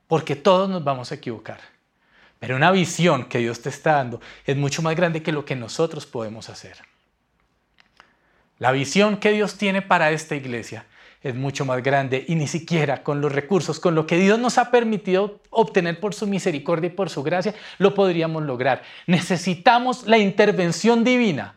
Porque 0.06 0.34
todos 0.34 0.70
nos 0.70 0.82
vamos 0.82 1.12
a 1.12 1.16
equivocar. 1.16 1.60
Pero 2.38 2.56
una 2.56 2.70
visión 2.70 3.24
que 3.24 3.38
Dios 3.38 3.60
te 3.62 3.68
está 3.68 3.94
dando 3.94 4.20
es 4.46 4.56
mucho 4.56 4.82
más 4.82 4.94
grande 4.94 5.22
que 5.22 5.32
lo 5.32 5.44
que 5.44 5.56
nosotros 5.56 6.06
podemos 6.06 6.48
hacer. 6.48 6.78
La 8.58 8.72
visión 8.72 9.18
que 9.18 9.32
Dios 9.32 9.56
tiene 9.56 9.82
para 9.82 10.10
esta 10.10 10.34
iglesia 10.34 10.86
es 11.22 11.34
mucho 11.34 11.64
más 11.64 11.82
grande 11.82 12.24
y 12.28 12.36
ni 12.36 12.46
siquiera 12.46 13.02
con 13.02 13.20
los 13.20 13.32
recursos, 13.32 13.80
con 13.80 13.94
lo 13.94 14.06
que 14.06 14.18
Dios 14.18 14.38
nos 14.38 14.58
ha 14.58 14.70
permitido 14.70 15.40
obtener 15.50 15.98
por 15.98 16.14
su 16.14 16.26
misericordia 16.26 16.88
y 16.88 16.92
por 16.92 17.10
su 17.10 17.22
gracia, 17.22 17.54
lo 17.78 17.94
podríamos 17.94 18.44
lograr. 18.44 18.82
Necesitamos 19.06 20.06
la 20.06 20.18
intervención 20.18 21.02
divina 21.02 21.54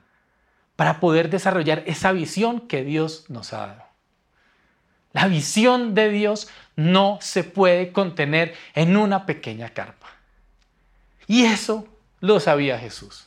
para 0.75 0.99
poder 0.99 1.29
desarrollar 1.29 1.83
esa 1.85 2.11
visión 2.11 2.61
que 2.61 2.83
Dios 2.83 3.25
nos 3.29 3.53
ha 3.53 3.67
dado. 3.67 3.83
La 5.13 5.27
visión 5.27 5.93
de 5.93 6.09
Dios 6.09 6.47
no 6.75 7.19
se 7.21 7.43
puede 7.43 7.91
contener 7.91 8.55
en 8.73 8.97
una 8.97 9.25
pequeña 9.25 9.69
carpa. 9.69 10.07
Y 11.31 11.45
eso 11.45 11.87
lo 12.19 12.41
sabía 12.41 12.77
Jesús. 12.77 13.25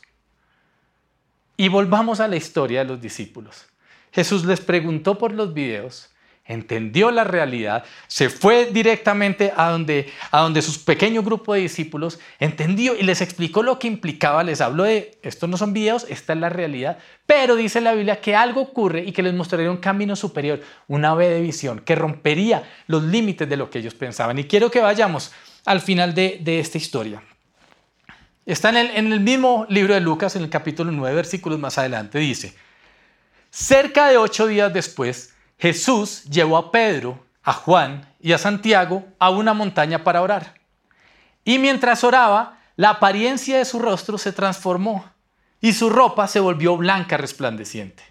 Y 1.57 1.69
volvamos 1.69 2.19
a 2.19 2.27
la 2.27 2.35
historia 2.35 2.81
de 2.81 2.85
los 2.85 3.01
discípulos. 3.01 3.65
Jesús 4.11 4.45
les 4.45 4.61
preguntó 4.61 5.17
por 5.17 5.33
los 5.33 5.55
videos 5.55 6.11
entendió 6.47 7.09
la 7.09 7.23
realidad, 7.23 7.83
se 8.05 8.29
fue 8.29 8.65
directamente 8.71 9.51
a 9.55 9.71
donde, 9.71 10.11
a 10.29 10.41
donde 10.41 10.61
su 10.61 10.83
pequeño 10.83 11.23
grupo 11.23 11.55
de 11.55 11.61
discípulos 11.61 12.19
entendió 12.39 12.95
y 12.95 13.01
les 13.01 13.21
explicó 13.21 13.63
lo 13.63 13.79
que 13.79 13.87
implicaba, 13.87 14.43
les 14.43 14.61
habló 14.61 14.83
de, 14.83 15.17
estos 15.23 15.49
no 15.49 15.57
son 15.57 15.73
videos, 15.73 16.05
esta 16.07 16.33
es 16.33 16.39
la 16.39 16.49
realidad, 16.49 16.99
pero 17.25 17.55
dice 17.55 17.81
la 17.81 17.93
Biblia 17.93 18.21
que 18.21 18.35
algo 18.35 18.61
ocurre 18.61 19.03
y 19.03 19.11
que 19.11 19.23
les 19.23 19.33
mostraría 19.33 19.71
un 19.71 19.77
camino 19.77 20.15
superior, 20.15 20.61
una 20.87 21.15
vez 21.15 21.31
de 21.31 21.41
visión, 21.41 21.79
que 21.79 21.95
rompería 21.95 22.63
los 22.85 23.01
límites 23.01 23.49
de 23.49 23.57
lo 23.57 23.71
que 23.71 23.79
ellos 23.79 23.95
pensaban. 23.95 24.37
Y 24.37 24.43
quiero 24.43 24.69
que 24.69 24.81
vayamos 24.81 25.31
al 25.65 25.81
final 25.81 26.13
de, 26.13 26.59
esta 26.59 26.77
historia. 26.77 27.23
Está 28.45 28.69
en 28.69 29.07
el, 29.11 29.19
mismo 29.21 29.65
libro 29.69 29.95
de 29.95 30.01
Lucas, 30.01 30.35
en 30.35 30.43
el 30.43 30.51
capítulo 30.51 30.91
9, 30.91 31.15
versículos 31.15 31.57
más 31.57 31.79
adelante, 31.79 32.19
dice, 32.19 32.55
cerca 33.49 34.07
de 34.07 34.17
ocho 34.17 34.45
días 34.45 34.71
después, 34.71 35.33
Jesús 35.57 36.25
llevó 36.25 36.57
a 36.57 36.71
Pedro, 36.71 37.25
a 37.41 37.53
Juan 37.53 38.07
y 38.19 38.33
a 38.33 38.37
Santiago 38.37 39.03
a 39.17 39.31
una 39.31 39.55
montaña 39.55 40.03
para 40.03 40.21
orar. 40.21 40.61
Y 41.43 41.57
mientras 41.57 42.03
oraba, 42.03 42.59
la 42.75 42.91
apariencia 42.91 43.57
de 43.57 43.65
su 43.65 43.79
rostro 43.79 44.19
se 44.19 44.31
transformó 44.31 45.11
y 45.59 45.73
su 45.73 45.89
ropa 45.89 46.27
se 46.27 46.39
volvió 46.39 46.77
blanca 46.77 47.17
resplandeciente. 47.17 48.03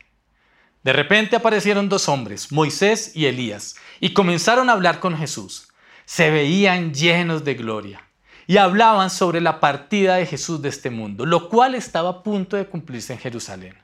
De 0.82 0.92
repente 0.92 1.36
aparecieron 1.36 1.88
dos 1.88 2.08
hombres, 2.08 2.50
Moisés 2.50 3.12
y 3.14 3.26
Elías, 3.26 3.76
y 4.00 4.12
comenzaron 4.12 4.68
a 4.68 4.72
hablar 4.72 4.98
con 4.98 5.16
Jesús. 5.16 5.68
Se 6.06 6.30
veían 6.30 6.92
llenos 6.92 7.44
de 7.44 7.54
gloria 7.54 8.03
y 8.46 8.58
hablaban 8.58 9.10
sobre 9.10 9.40
la 9.40 9.60
partida 9.60 10.16
de 10.16 10.26
Jesús 10.26 10.60
de 10.62 10.68
este 10.68 10.90
mundo, 10.90 11.26
lo 11.26 11.48
cual 11.48 11.74
estaba 11.74 12.10
a 12.10 12.22
punto 12.22 12.56
de 12.56 12.66
cumplirse 12.66 13.12
en 13.12 13.18
Jerusalén. 13.18 13.74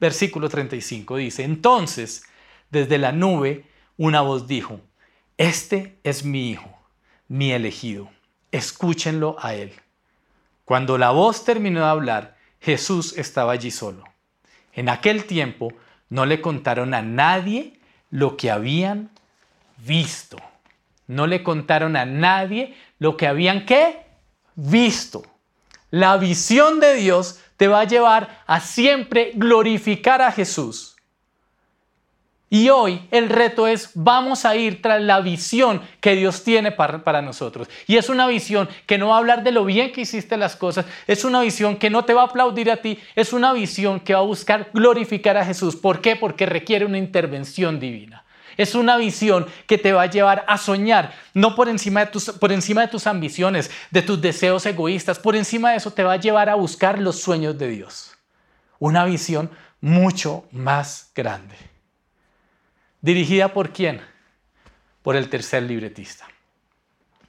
Versículo 0.00 0.48
35 0.48 1.16
dice, 1.16 1.44
entonces 1.44 2.24
desde 2.70 2.98
la 2.98 3.12
nube 3.12 3.64
una 3.96 4.20
voz 4.20 4.46
dijo, 4.46 4.80
Este 5.36 5.98
es 6.04 6.24
mi 6.24 6.50
Hijo, 6.50 6.78
mi 7.26 7.52
elegido, 7.52 8.10
escúchenlo 8.52 9.36
a 9.40 9.54
Él. 9.54 9.72
Cuando 10.64 10.98
la 10.98 11.10
voz 11.10 11.44
terminó 11.44 11.80
de 11.80 11.86
hablar, 11.86 12.36
Jesús 12.60 13.16
estaba 13.16 13.52
allí 13.52 13.70
solo. 13.70 14.04
En 14.72 14.88
aquel 14.88 15.24
tiempo 15.24 15.72
no 16.10 16.26
le 16.26 16.40
contaron 16.40 16.94
a 16.94 17.02
nadie 17.02 17.80
lo 18.10 18.36
que 18.36 18.50
habían 18.50 19.10
visto. 19.78 20.38
No 21.06 21.26
le 21.26 21.42
contaron 21.42 21.96
a 21.96 22.04
nadie 22.04 22.76
lo 22.98 23.16
que 23.16 23.26
habían 23.26 23.66
qué? 23.66 24.04
Visto. 24.54 25.22
La 25.90 26.16
visión 26.16 26.80
de 26.80 26.94
Dios 26.94 27.40
te 27.56 27.68
va 27.68 27.80
a 27.80 27.84
llevar 27.84 28.42
a 28.46 28.60
siempre 28.60 29.32
glorificar 29.34 30.22
a 30.22 30.32
Jesús. 30.32 30.96
Y 32.50 32.70
hoy 32.70 33.06
el 33.10 33.28
reto 33.28 33.66
es, 33.66 33.90
vamos 33.94 34.46
a 34.46 34.56
ir 34.56 34.80
tras 34.80 35.02
la 35.02 35.20
visión 35.20 35.82
que 36.00 36.16
Dios 36.16 36.44
tiene 36.44 36.72
para, 36.72 37.20
nosotros. 37.20 37.68
Y 37.86 37.98
es 37.98 38.08
una 38.08 38.26
visión 38.26 38.68
que 38.86 38.96
no 38.96 39.08
va 39.08 39.16
a 39.16 39.18
hablar 39.18 39.42
de 39.42 39.52
lo 39.52 39.66
bien 39.66 39.92
que 39.92 40.02
hiciste 40.02 40.38
las 40.38 40.56
cosas, 40.56 40.86
es 41.06 41.24
una 41.24 41.42
visión 41.42 41.76
que 41.76 41.90
no 41.90 42.06
te 42.06 42.14
va 42.14 42.22
a 42.22 42.26
aplaudir 42.26 42.70
a 42.70 42.78
ti, 42.78 42.98
es 43.14 43.34
una 43.34 43.52
visión 43.52 44.00
que 44.00 44.14
va 44.14 44.20
a 44.20 44.22
buscar 44.22 44.70
glorificar 44.72 45.36
a 45.36 45.44
Jesús. 45.44 45.76
¿Por 45.76 46.00
qué? 46.00 46.16
Porque 46.16 46.46
requiere 46.46 46.86
una 46.86 46.96
intervención 46.96 47.78
divina. 47.78 48.24
Es 48.58 48.74
una 48.74 48.96
visión 48.96 49.46
que 49.68 49.78
te 49.78 49.92
va 49.92 50.02
a 50.02 50.10
llevar 50.10 50.44
a 50.48 50.58
soñar, 50.58 51.14
no 51.32 51.54
por 51.54 51.68
encima, 51.68 52.00
de 52.04 52.06
tus, 52.10 52.30
por 52.32 52.50
encima 52.50 52.80
de 52.80 52.88
tus 52.88 53.06
ambiciones, 53.06 53.70
de 53.92 54.02
tus 54.02 54.20
deseos 54.20 54.66
egoístas, 54.66 55.20
por 55.20 55.36
encima 55.36 55.70
de 55.70 55.76
eso 55.76 55.92
te 55.92 56.02
va 56.02 56.14
a 56.14 56.16
llevar 56.16 56.48
a 56.48 56.56
buscar 56.56 56.98
los 56.98 57.20
sueños 57.20 57.56
de 57.56 57.68
Dios. 57.68 58.18
Una 58.80 59.04
visión 59.04 59.48
mucho 59.80 60.44
más 60.50 61.12
grande. 61.14 61.54
¿Dirigida 63.00 63.54
por 63.54 63.72
quién? 63.72 64.00
Por 65.02 65.14
el 65.14 65.30
tercer 65.30 65.62
libretista. 65.62 66.26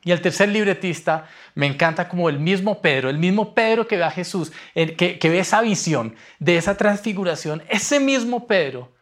Y 0.04 0.12
el 0.12 0.22
tercer 0.22 0.50
libretista 0.50 1.28
me 1.54 1.68
encanta 1.68 2.10
como 2.10 2.28
el 2.28 2.40
mismo 2.40 2.82
Pedro, 2.82 3.08
el 3.08 3.20
mismo 3.20 3.54
Pedro 3.54 3.86
que 3.86 3.98
ve 3.98 4.04
a 4.04 4.10
Jesús, 4.10 4.52
que, 4.74 5.20
que 5.20 5.30
ve 5.30 5.38
esa 5.38 5.62
visión 5.62 6.16
de 6.40 6.58
esa 6.58 6.76
transfiguración, 6.76 7.62
ese 7.70 8.00
mismo 8.00 8.48
Pedro 8.48 8.98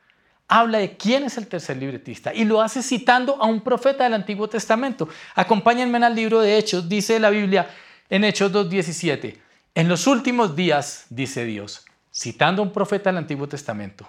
habla 0.47 0.77
de 0.77 0.95
quién 0.95 1.23
es 1.23 1.37
el 1.37 1.47
tercer 1.47 1.77
libretista 1.77 2.33
y 2.33 2.45
lo 2.45 2.61
hace 2.61 2.81
citando 2.81 3.41
a 3.41 3.45
un 3.45 3.61
profeta 3.61 4.03
del 4.03 4.13
Antiguo 4.13 4.47
Testamento. 4.47 5.09
Acompáñenme 5.35 6.03
al 6.05 6.15
libro 6.15 6.39
de 6.39 6.57
Hechos, 6.57 6.87
dice 6.87 7.19
la 7.19 7.29
Biblia 7.29 7.69
en 8.09 8.23
Hechos 8.23 8.51
2.17. 8.51 9.37
En 9.75 9.89
los 9.89 10.07
últimos 10.07 10.55
días, 10.55 11.05
dice 11.09 11.45
Dios, 11.45 11.85
citando 12.13 12.61
a 12.61 12.65
un 12.65 12.71
profeta 12.71 13.09
del 13.09 13.17
Antiguo 13.17 13.47
Testamento, 13.47 14.07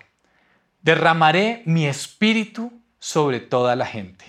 derramaré 0.81 1.63
mi 1.67 1.87
espíritu 1.87 2.73
sobre 2.99 3.41
toda 3.41 3.77
la 3.77 3.87
gente. 3.87 4.25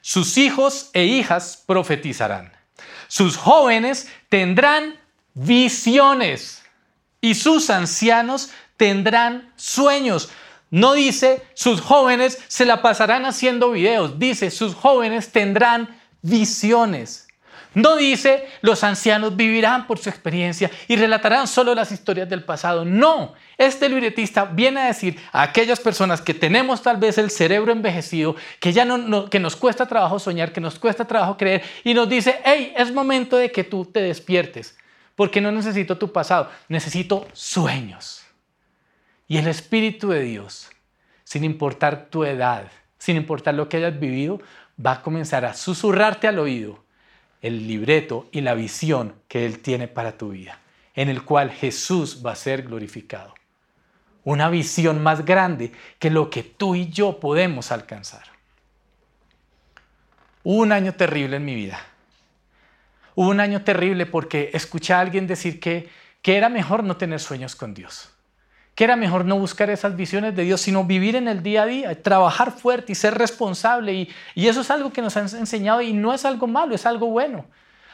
Sus 0.00 0.38
hijos 0.38 0.90
e 0.92 1.04
hijas 1.04 1.62
profetizarán. 1.66 2.52
Sus 3.08 3.36
jóvenes 3.36 4.08
tendrán 4.28 4.98
visiones 5.34 6.62
y 7.20 7.34
sus 7.34 7.70
ancianos 7.70 8.50
tendrán 8.76 9.52
sueños. 9.56 10.30
No 10.70 10.94
dice 10.94 11.42
sus 11.54 11.80
jóvenes 11.80 12.42
se 12.48 12.64
la 12.64 12.82
pasarán 12.82 13.26
haciendo 13.26 13.70
videos, 13.70 14.18
dice 14.18 14.50
sus 14.50 14.74
jóvenes 14.74 15.30
tendrán 15.30 16.00
visiones. 16.22 17.24
No 17.74 17.96
dice 17.96 18.46
los 18.60 18.84
ancianos 18.84 19.36
vivirán 19.36 19.86
por 19.86 19.98
su 19.98 20.08
experiencia 20.08 20.70
y 20.86 20.96
relatarán 20.96 21.48
solo 21.48 21.74
las 21.74 21.90
historias 21.90 22.28
del 22.28 22.44
pasado. 22.44 22.84
No, 22.84 23.34
este 23.58 23.88
libretista 23.88 24.44
viene 24.44 24.80
a 24.80 24.86
decir 24.86 25.18
a 25.32 25.42
aquellas 25.42 25.80
personas 25.80 26.20
que 26.20 26.34
tenemos 26.34 26.82
tal 26.82 26.98
vez 26.98 27.18
el 27.18 27.30
cerebro 27.30 27.72
envejecido, 27.72 28.36
que 28.60 28.72
ya 28.72 28.84
no, 28.84 29.28
que 29.28 29.40
nos 29.40 29.56
cuesta 29.56 29.86
trabajo 29.86 30.20
soñar, 30.20 30.52
que 30.52 30.60
nos 30.60 30.78
cuesta 30.78 31.04
trabajo 31.04 31.36
creer 31.36 31.62
y 31.82 31.94
nos 31.94 32.08
dice, 32.08 32.40
hey, 32.44 32.72
es 32.76 32.92
momento 32.92 33.36
de 33.36 33.50
que 33.50 33.64
tú 33.64 33.84
te 33.84 34.00
despiertes, 34.00 34.76
porque 35.16 35.40
no 35.40 35.50
necesito 35.50 35.98
tu 35.98 36.12
pasado, 36.12 36.50
necesito 36.68 37.26
sueños. 37.32 38.23
Y 39.26 39.38
el 39.38 39.46
Espíritu 39.46 40.10
de 40.10 40.20
Dios, 40.20 40.70
sin 41.24 41.44
importar 41.44 42.06
tu 42.10 42.24
edad, 42.24 42.70
sin 42.98 43.16
importar 43.16 43.54
lo 43.54 43.68
que 43.68 43.78
hayas 43.78 43.98
vivido, 43.98 44.40
va 44.84 44.92
a 44.92 45.02
comenzar 45.02 45.44
a 45.44 45.54
susurrarte 45.54 46.28
al 46.28 46.38
oído 46.38 46.84
el 47.40 47.66
libreto 47.66 48.28
y 48.32 48.40
la 48.40 48.54
visión 48.54 49.14
que 49.28 49.46
Él 49.46 49.60
tiene 49.60 49.88
para 49.88 50.16
tu 50.16 50.30
vida, 50.30 50.58
en 50.94 51.08
el 51.08 51.24
cual 51.24 51.50
Jesús 51.50 52.22
va 52.24 52.32
a 52.32 52.36
ser 52.36 52.62
glorificado. 52.62 53.34
Una 54.24 54.48
visión 54.48 55.02
más 55.02 55.24
grande 55.24 55.72
que 55.98 56.10
lo 56.10 56.30
que 56.30 56.42
tú 56.42 56.74
y 56.74 56.88
yo 56.88 57.20
podemos 57.20 57.72
alcanzar. 57.72 58.24
Hubo 60.42 60.62
un 60.62 60.72
año 60.72 60.94
terrible 60.94 61.36
en 61.36 61.44
mi 61.44 61.54
vida. 61.54 61.78
Hubo 63.14 63.28
un 63.28 63.40
año 63.40 63.62
terrible 63.62 64.06
porque 64.06 64.50
escuché 64.54 64.94
a 64.94 65.00
alguien 65.00 65.26
decir 65.26 65.60
que, 65.60 65.90
que 66.22 66.36
era 66.36 66.48
mejor 66.48 66.84
no 66.84 66.96
tener 66.96 67.20
sueños 67.20 67.54
con 67.54 67.74
Dios 67.74 68.13
que 68.74 68.84
era 68.84 68.96
mejor 68.96 69.24
no 69.24 69.38
buscar 69.38 69.70
esas 69.70 69.96
visiones 69.96 70.34
de 70.34 70.42
Dios, 70.42 70.60
sino 70.60 70.84
vivir 70.84 71.16
en 71.16 71.28
el 71.28 71.42
día 71.42 71.62
a 71.62 71.66
día, 71.66 72.02
trabajar 72.02 72.50
fuerte 72.50 72.92
y 72.92 72.94
ser 72.94 73.14
responsable. 73.14 73.92
Y, 74.34 74.48
eso 74.48 74.62
es 74.62 74.70
algo 74.70 74.92
que 74.92 75.02
nos 75.02 75.16
han 75.16 75.24
enseñado 75.36 75.80
y 75.80 75.92
no 75.92 76.12
es 76.12 76.24
algo 76.24 76.46
malo, 76.46 76.74
es 76.74 76.84
algo 76.86 77.06
bueno. 77.06 77.44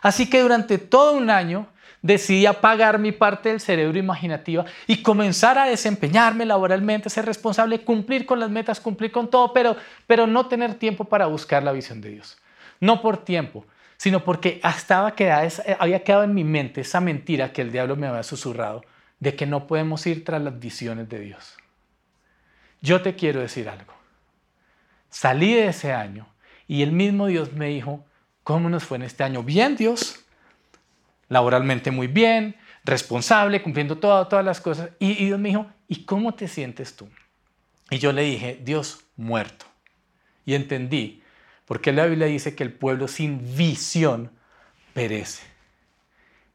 Así 0.00 0.30
que 0.30 0.40
durante 0.40 0.78
todo 0.78 1.12
un 1.12 1.28
año 1.28 1.66
decidí 2.00 2.46
apagar 2.46 2.98
mi 2.98 3.12
parte 3.12 3.50
del 3.50 3.60
cerebro 3.60 3.98
imaginativa 3.98 4.64
y 4.86 5.02
comenzar 5.02 5.58
a 5.58 5.66
desempeñarme 5.66 6.46
laboralmente, 6.46 7.10
ser 7.10 7.26
responsable, 7.26 7.80
cumplir 7.80 8.24
con 8.24 8.40
las 8.40 8.48
metas, 8.48 8.80
cumplir 8.80 9.12
con 9.12 9.28
todo, 9.28 9.52
pero, 9.52 9.76
pero 10.06 10.26
no 10.26 10.46
tener 10.46 10.74
tiempo 10.74 11.04
para 11.04 11.26
buscar 11.26 11.62
la 11.62 11.72
visión 11.72 12.00
de 12.00 12.10
Dios. 12.10 12.38
No 12.80 13.02
por 13.02 13.18
tiempo, 13.22 13.66
sino 13.98 14.24
porque 14.24 14.62
quedada, 15.14 15.48
había 15.78 16.02
quedado 16.02 16.24
en 16.24 16.32
mi 16.32 16.44
mente 16.44 16.80
esa 16.80 17.02
mentira 17.02 17.52
que 17.52 17.60
el 17.60 17.70
diablo 17.70 17.96
me 17.96 18.06
había 18.06 18.22
susurrado 18.22 18.82
de 19.20 19.36
que 19.36 19.46
no 19.46 19.66
podemos 19.66 20.06
ir 20.06 20.24
tras 20.24 20.42
las 20.42 20.58
visiones 20.58 21.08
de 21.08 21.20
Dios. 21.20 21.56
Yo 22.80 23.02
te 23.02 23.14
quiero 23.14 23.40
decir 23.40 23.68
algo. 23.68 23.92
Salí 25.10 25.54
de 25.54 25.68
ese 25.68 25.92
año 25.92 26.26
y 26.66 26.82
el 26.82 26.92
mismo 26.92 27.26
Dios 27.26 27.52
me 27.52 27.68
dijo, 27.68 28.04
¿cómo 28.42 28.70
nos 28.70 28.84
fue 28.84 28.96
en 28.96 29.02
este 29.02 29.22
año? 29.22 29.42
Bien, 29.42 29.76
Dios, 29.76 30.24
laboralmente 31.28 31.90
muy 31.90 32.06
bien, 32.06 32.56
responsable, 32.84 33.62
cumpliendo 33.62 33.98
todas 33.98 34.44
las 34.44 34.60
cosas. 34.60 34.90
Y, 34.98 35.12
y 35.12 35.26
Dios 35.26 35.38
me 35.38 35.50
dijo, 35.50 35.66
¿y 35.88 36.04
cómo 36.04 36.34
te 36.34 36.48
sientes 36.48 36.96
tú? 36.96 37.08
Y 37.90 37.98
yo 37.98 38.12
le 38.12 38.22
dije, 38.22 38.58
Dios, 38.62 39.04
muerto. 39.16 39.66
Y 40.46 40.54
entendí, 40.54 41.22
porque 41.66 41.92
la 41.92 42.06
Biblia 42.06 42.26
dice 42.26 42.54
que 42.54 42.62
el 42.62 42.72
pueblo 42.72 43.08
sin 43.08 43.56
visión 43.56 44.30
perece. 44.94 45.49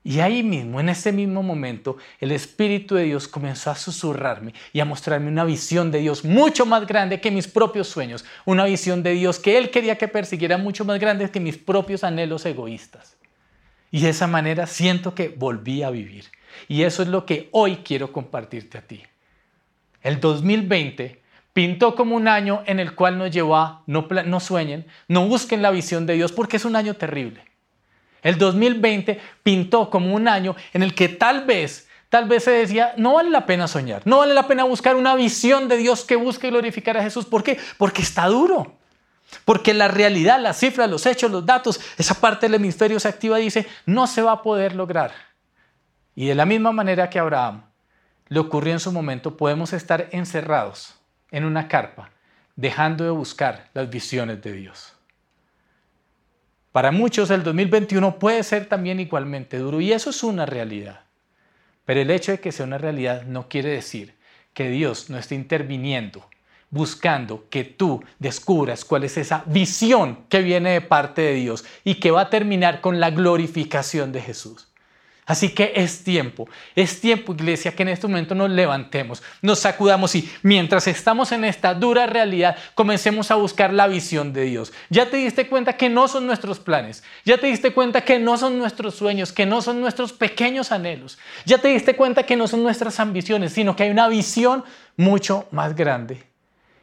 Y 0.07 0.19
ahí 0.19 0.43
mismo, 0.43 0.79
en 0.79 0.89
ese 0.89 1.11
mismo 1.11 1.41
momento, 1.41 1.97
el 2.19 2.31
Espíritu 2.31 2.93
de 2.93 3.05
Dios 3.05 3.27
comenzó 3.27 3.71
a 3.71 3.75
susurrarme 3.75 4.53
y 4.71 4.79
a 4.79 4.85
mostrarme 4.85 5.29
una 5.29 5.43
visión 5.43 5.89
de 5.89 5.97
Dios 5.97 6.23
mucho 6.23 6.67
más 6.67 6.85
grande 6.85 7.19
que 7.19 7.31
mis 7.31 7.47
propios 7.47 7.87
sueños, 7.87 8.23
una 8.45 8.65
visión 8.65 9.01
de 9.01 9.13
Dios 9.13 9.39
que 9.39 9.57
Él 9.57 9.71
quería 9.71 9.97
que 9.97 10.07
persiguiera 10.07 10.59
mucho 10.59 10.85
más 10.85 10.99
grande 10.99 11.31
que 11.31 11.39
mis 11.39 11.57
propios 11.57 12.03
anhelos 12.03 12.45
egoístas. 12.45 13.17
Y 13.89 14.01
de 14.01 14.09
esa 14.09 14.27
manera 14.27 14.67
siento 14.67 15.15
que 15.15 15.29
volví 15.29 15.81
a 15.81 15.89
vivir. 15.89 16.25
Y 16.67 16.83
eso 16.83 17.01
es 17.01 17.07
lo 17.07 17.25
que 17.25 17.49
hoy 17.51 17.77
quiero 17.77 18.11
compartirte 18.11 18.77
a 18.77 18.81
ti. 18.81 19.01
El 20.03 20.19
2020 20.19 21.19
pintó 21.51 21.95
como 21.95 22.15
un 22.15 22.27
año 22.27 22.61
en 22.67 22.79
el 22.79 22.93
cual 22.93 23.17
nos 23.17 23.31
llevó 23.31 23.55
a 23.55 23.81
no, 23.87 24.07
no 24.27 24.39
sueñen, 24.39 24.85
no 25.07 25.27
busquen 25.27 25.63
la 25.63 25.71
visión 25.71 26.05
de 26.05 26.13
Dios 26.13 26.31
porque 26.31 26.57
es 26.57 26.65
un 26.65 26.75
año 26.75 26.93
terrible. 26.93 27.54
El 28.25 28.39
2020 28.39 29.21
pintó 29.43 29.91
como 29.91 30.15
un 30.15 30.27
año 30.27 30.55
en 30.73 30.81
el 30.81 30.95
que 30.95 31.09
tal 31.09 31.45
vez, 31.45 31.87
tal 32.09 32.27
vez 32.27 32.43
se 32.43 32.49
decía, 32.49 32.95
no 32.97 33.13
vale 33.13 33.29
la 33.29 33.45
pena 33.45 33.67
soñar, 33.67 34.01
no 34.03 34.17
vale 34.17 34.33
la 34.33 34.47
pena 34.47 34.63
buscar 34.63 34.95
una 34.95 35.13
visión 35.13 35.67
de 35.67 35.77
Dios 35.77 36.03
que 36.03 36.15
busque 36.15 36.49
glorificar 36.49 36.97
a 36.97 37.03
Jesús. 37.03 37.25
¿Por 37.27 37.43
qué? 37.43 37.59
Porque 37.77 38.01
está 38.01 38.25
duro. 38.25 38.77
Porque 39.45 39.75
la 39.75 39.89
realidad, 39.89 40.39
las 40.39 40.57
cifras, 40.57 40.89
los 40.89 41.05
hechos, 41.05 41.29
los 41.29 41.45
datos, 41.45 41.79
esa 41.99 42.15
parte 42.15 42.47
del 42.47 42.55
hemisferio 42.55 42.99
se 42.99 43.09
activa 43.09 43.39
y 43.39 43.43
dice, 43.43 43.67
no 43.85 44.07
se 44.07 44.23
va 44.23 44.31
a 44.31 44.41
poder 44.41 44.73
lograr. 44.73 45.11
Y 46.15 46.25
de 46.25 46.33
la 46.33 46.47
misma 46.47 46.71
manera 46.71 47.11
que 47.11 47.19
Abraham 47.19 47.65
le 48.29 48.39
ocurrió 48.39 48.73
en 48.73 48.79
su 48.79 48.91
momento, 48.91 49.37
podemos 49.37 49.71
estar 49.71 50.09
encerrados 50.09 50.95
en 51.29 51.45
una 51.45 51.67
carpa, 51.67 52.09
dejando 52.55 53.03
de 53.03 53.11
buscar 53.11 53.69
las 53.75 53.87
visiones 53.87 54.41
de 54.41 54.51
Dios. 54.51 54.94
Para 56.75 56.91
muchos 56.91 57.29
el 57.29 57.41
2021 57.41 58.19
puede 58.19 58.43
ser 58.43 58.65
también 58.65 58.99
igualmente 58.99 59.59
duro 59.59 59.79
y 59.79 59.93
eso 59.93 60.09
es 60.09 60.21
una 60.23 60.45
realidad. 60.45 61.03
Pero 61.85 62.01
el 62.01 62.11
hecho 62.11 62.33
de 62.33 62.41
que 62.41 62.51
sea 62.51 62.65
una 62.65 62.77
realidad 62.77 63.23
no 63.23 63.47
quiere 63.47 63.69
decir 63.69 64.15
que 64.53 64.67
Dios 64.67 65.09
no 65.09 65.17
esté 65.17 65.35
interviniendo 65.35 66.27
buscando 66.69 67.47
que 67.49 67.63
tú 67.63 68.03
descubras 68.19 68.83
cuál 68.83 69.05
es 69.05 69.15
esa 69.15 69.43
visión 69.45 70.25
que 70.27 70.41
viene 70.41 70.71
de 70.71 70.81
parte 70.81 71.21
de 71.21 71.35
Dios 71.35 71.63
y 71.85 71.95
que 71.95 72.11
va 72.11 72.23
a 72.23 72.29
terminar 72.29 72.81
con 72.81 72.99
la 72.99 73.09
glorificación 73.09 74.11
de 74.11 74.19
Jesús. 74.19 74.67
Así 75.27 75.49
que 75.49 75.73
es 75.75 76.03
tiempo, 76.03 76.47
es 76.75 77.01
tiempo 77.01 77.33
iglesia 77.33 77.75
que 77.75 77.81
en 77.81 77.89
este 77.89 78.05
momento 78.05 78.35
nos 78.35 78.51
levantemos, 78.51 79.23
nos 79.41 79.57
sacudamos 79.57 80.13
y 80.13 80.31
mientras 80.43 80.85
estamos 80.87 81.31
en 81.31 81.43
esta 81.45 81.73
dura 81.73 82.05
realidad 82.05 82.55
comencemos 82.75 83.31
a 83.31 83.35
buscar 83.35 83.73
la 83.73 83.87
visión 83.87 84.33
de 84.33 84.43
Dios. 84.43 84.71
Ya 84.91 85.09
te 85.09 85.17
diste 85.17 85.47
cuenta 85.47 85.77
que 85.77 85.89
no 85.89 86.07
son 86.07 86.27
nuestros 86.27 86.59
planes, 86.59 87.03
ya 87.23 87.39
te 87.39 87.47
diste 87.47 87.73
cuenta 87.73 88.01
que 88.01 88.19
no 88.19 88.37
son 88.37 88.59
nuestros 88.59 88.93
sueños, 88.93 89.31
que 89.31 89.47
no 89.47 89.63
son 89.63 89.81
nuestros 89.81 90.13
pequeños 90.13 90.71
anhelos, 90.71 91.17
ya 91.43 91.57
te 91.57 91.69
diste 91.69 91.95
cuenta 91.95 92.21
que 92.21 92.35
no 92.35 92.47
son 92.47 92.61
nuestras 92.61 92.99
ambiciones, 92.99 93.51
sino 93.51 93.75
que 93.75 93.81
hay 93.81 93.89
una 93.89 94.07
visión 94.07 94.63
mucho 94.95 95.47
más 95.49 95.75
grande 95.75 96.21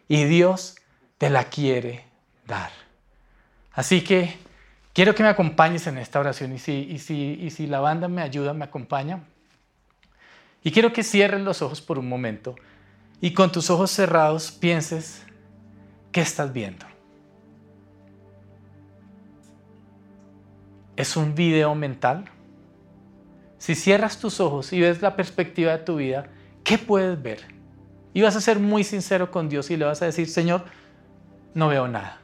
y 0.08 0.24
Dios 0.24 0.74
te 1.16 1.30
la 1.30 1.44
quiere 1.44 2.04
dar. 2.48 2.72
Así 3.72 4.00
que 4.00 4.36
quiero 4.92 5.14
que 5.14 5.22
me 5.22 5.28
acompañes 5.28 5.86
en 5.86 5.98
esta 5.98 6.20
oración 6.20 6.52
y 6.52 6.58
si, 6.58 6.72
y 6.74 7.50
si 7.50 7.66
la 7.66 7.80
banda 7.80 8.08
me 8.08 8.22
ayuda, 8.22 8.52
me 8.52 8.64
acompaña. 8.64 9.24
Y 10.64 10.70
quiero 10.70 10.92
que 10.92 11.02
cierres 11.02 11.40
los 11.40 11.62
ojos 11.62 11.80
por 11.80 11.98
un 11.98 12.08
momento 12.08 12.54
y 13.20 13.32
con 13.32 13.50
tus 13.52 13.70
ojos 13.70 13.90
cerrados 13.90 14.50
pienses 14.52 15.22
qué 16.12 16.20
estás 16.20 16.52
viendo. 16.52 16.86
¿Es 20.96 21.16
un 21.16 21.34
video 21.34 21.74
mental? 21.74 22.24
Si 23.58 23.74
cierras 23.74 24.18
tus 24.18 24.40
ojos 24.40 24.72
y 24.72 24.80
ves 24.80 25.02
la 25.02 25.16
perspectiva 25.16 25.72
de 25.72 25.84
tu 25.84 25.96
vida, 25.96 26.26
¿qué 26.64 26.78
puedes 26.78 27.20
ver? 27.22 27.40
Y 28.12 28.22
vas 28.22 28.36
a 28.36 28.40
ser 28.40 28.58
muy 28.58 28.84
sincero 28.84 29.30
con 29.30 29.48
Dios 29.48 29.70
y 29.70 29.76
le 29.76 29.84
vas 29.84 30.02
a 30.02 30.06
decir, 30.06 30.28
Señor, 30.28 30.64
no 31.54 31.68
veo 31.68 31.88
nada. 31.88 32.21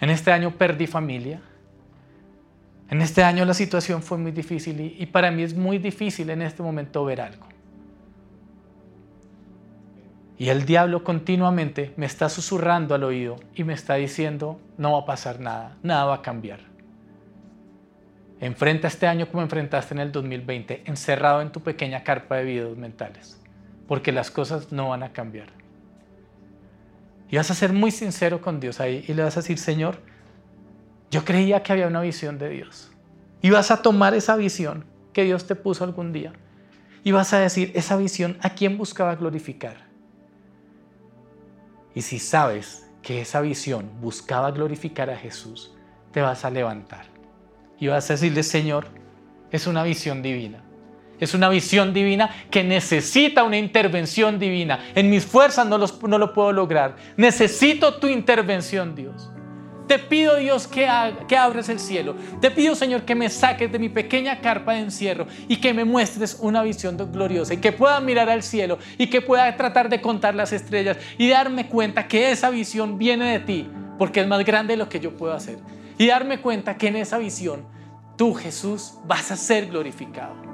En 0.00 0.10
este 0.10 0.32
año 0.32 0.52
perdí 0.52 0.86
familia. 0.86 1.40
En 2.90 3.02
este 3.02 3.22
año 3.22 3.44
la 3.44 3.54
situación 3.54 4.02
fue 4.02 4.18
muy 4.18 4.32
difícil 4.32 4.80
y, 4.80 5.06
para 5.06 5.30
mí 5.30 5.42
es 5.42 5.54
muy 5.54 5.78
difícil 5.78 6.30
en 6.30 6.42
este 6.42 6.62
momento 6.62 7.04
ver 7.04 7.20
algo. 7.20 7.46
Y 10.38 10.48
el 10.50 10.64
diablo 10.64 11.02
continuamente 11.02 11.92
me 11.96 12.06
está 12.06 12.28
susurrando 12.28 12.94
al 12.94 13.02
oído 13.02 13.36
y 13.54 13.64
me 13.64 13.74
está 13.74 13.94
diciendo, 13.94 14.60
no 14.78 14.92
va 14.92 15.00
a 15.00 15.04
pasar 15.04 15.40
nada, 15.40 15.76
nada 15.82 16.04
va 16.04 16.14
a 16.14 16.22
cambiar. 16.22 16.60
Enfrenta 18.40 18.86
este 18.86 19.08
año 19.08 19.26
como 19.28 19.42
enfrentaste 19.42 19.94
en 19.94 20.00
el 20.00 20.12
2020, 20.12 20.82
encerrado 20.86 21.42
en 21.42 21.50
tu 21.50 21.60
pequeña 21.60 22.04
carpa 22.04 22.36
de 22.36 22.44
videos 22.44 22.78
mentales 22.78 23.38
porque 23.88 24.12
las 24.12 24.30
cosas 24.30 24.70
no 24.70 24.90
van 24.90 25.02
a 25.02 25.12
cambiar. 25.12 25.48
Y 27.30 27.36
vas 27.36 27.50
a 27.50 27.54
ser 27.54 27.72
muy 27.72 27.90
sincero 27.90 28.40
con 28.40 28.60
Dios 28.60 28.80
ahí 28.80 29.04
y 29.06 29.14
le 29.14 29.22
vas 29.22 29.36
a 29.36 29.40
decir, 29.40 29.58
Señor, 29.58 30.00
yo 31.10 31.24
creía 31.24 31.62
que 31.62 31.72
había 31.72 31.86
una 31.86 32.00
visión 32.00 32.38
de 32.38 32.48
Dios. 32.48 32.90
Y 33.42 33.50
vas 33.50 33.70
a 33.70 33.82
tomar 33.82 34.14
esa 34.14 34.36
visión 34.36 34.84
que 35.12 35.24
Dios 35.24 35.46
te 35.46 35.54
puso 35.54 35.84
algún 35.84 36.12
día 36.12 36.32
y 37.04 37.12
vas 37.12 37.32
a 37.32 37.38
decir, 37.38 37.72
esa 37.74 37.96
visión, 37.96 38.36
¿a 38.40 38.50
quién 38.50 38.76
buscaba 38.76 39.14
glorificar? 39.14 39.88
Y 41.94 42.02
si 42.02 42.18
sabes 42.18 42.86
que 43.02 43.20
esa 43.20 43.40
visión 43.40 43.90
buscaba 44.00 44.50
glorificar 44.50 45.10
a 45.10 45.16
Jesús, 45.16 45.72
te 46.12 46.20
vas 46.20 46.44
a 46.44 46.50
levantar 46.50 47.06
y 47.78 47.88
vas 47.88 48.10
a 48.10 48.14
decirle, 48.14 48.42
Señor, 48.42 48.86
es 49.50 49.66
una 49.66 49.82
visión 49.82 50.22
divina. 50.22 50.62
Es 51.20 51.34
una 51.34 51.48
visión 51.48 51.92
divina 51.92 52.30
que 52.50 52.62
necesita 52.62 53.42
una 53.42 53.58
intervención 53.58 54.38
divina. 54.38 54.78
En 54.94 55.10
mis 55.10 55.24
fuerzas 55.24 55.66
no, 55.66 55.78
lo 55.78 56.32
puedo 56.32 56.52
lograr. 56.52 56.96
Necesito 57.16 57.94
tu 57.94 58.06
intervención, 58.06 58.94
Dios. 58.94 59.30
Te 59.88 59.98
pido, 59.98 60.36
Dios, 60.36 60.66
que, 60.66 60.86
que 61.26 61.36
abres 61.36 61.70
el 61.70 61.80
cielo. 61.80 62.14
Te 62.42 62.50
pido, 62.50 62.74
Señor, 62.74 63.02
que 63.02 63.14
me 63.14 63.30
saques 63.30 63.72
de 63.72 63.78
mi 63.78 63.88
pequeña 63.88 64.40
carpa 64.40 64.74
de 64.74 64.80
encierro 64.80 65.26
y 65.48 65.56
que 65.56 65.72
me 65.72 65.86
muestres 65.86 66.36
una 66.40 66.62
visión 66.62 66.98
gloriosa 67.10 67.54
y 67.54 67.56
que 67.56 67.72
pueda 67.72 67.98
mirar 68.00 68.28
al 68.28 68.42
cielo 68.42 68.78
y 68.98 69.08
que 69.08 69.22
pueda 69.22 69.56
tratar 69.56 69.88
de 69.88 70.02
contar 70.02 70.34
las 70.34 70.52
estrellas 70.52 70.98
y 71.16 71.30
darme 71.30 71.68
cuenta 71.68 72.06
que 72.06 72.30
esa 72.30 72.50
visión 72.50 72.98
viene 72.98 73.32
de 73.32 73.40
ti 73.40 73.66
porque 73.98 74.20
es 74.20 74.28
más 74.28 74.44
grande 74.44 74.74
de 74.74 74.76
lo 74.76 74.88
que 74.88 75.00
yo 75.00 75.16
puedo 75.16 75.32
hacer. 75.32 75.58
Y 75.96 76.06
darme 76.06 76.40
cuenta 76.40 76.76
que 76.76 76.88
en 76.88 76.96
esa 76.96 77.18
visión 77.18 77.64
tú, 78.16 78.34
Jesús, 78.34 78.94
vas 79.04 79.30
a 79.30 79.36
ser 79.36 79.66
glorificado. 79.66 80.47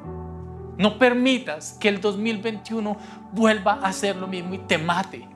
No 0.79 0.99
permitas 0.99 1.77
que 1.81 1.89
el 1.89 2.01
2021 2.01 2.97
vuelva 3.33 3.75
a 3.75 3.89
hacer 3.89 4.17
lo 4.17 4.27
mismo 4.27 4.55
y 4.55 4.59
te 4.59 4.79
mate. 4.79 5.29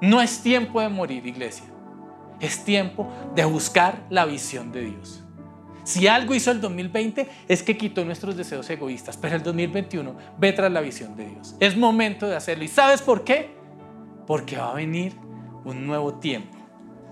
No 0.00 0.20
es 0.20 0.40
tiempo 0.42 0.80
de 0.80 0.88
morir, 0.88 1.26
iglesia. 1.26 1.66
Es 2.40 2.64
tiempo 2.64 3.08
de 3.34 3.44
buscar 3.44 4.06
la 4.10 4.24
visión 4.24 4.70
de 4.70 4.82
Dios. 4.82 5.24
Si 5.82 6.06
algo 6.06 6.34
hizo 6.34 6.50
el 6.50 6.60
2020 6.60 7.28
es 7.48 7.62
que 7.62 7.76
quitó 7.76 8.04
nuestros 8.04 8.36
deseos 8.36 8.68
egoístas, 8.68 9.16
pero 9.16 9.36
el 9.36 9.42
2021 9.42 10.14
ve 10.38 10.52
tras 10.52 10.70
la 10.70 10.80
visión 10.80 11.16
de 11.16 11.30
Dios. 11.30 11.56
Es 11.60 11.76
momento 11.76 12.28
de 12.28 12.36
hacerlo. 12.36 12.64
¿Y 12.64 12.68
sabes 12.68 13.00
por 13.00 13.24
qué? 13.24 13.50
Porque 14.26 14.58
va 14.58 14.70
a 14.70 14.74
venir 14.74 15.14
un 15.64 15.86
nuevo 15.86 16.14
tiempo. 16.14 16.56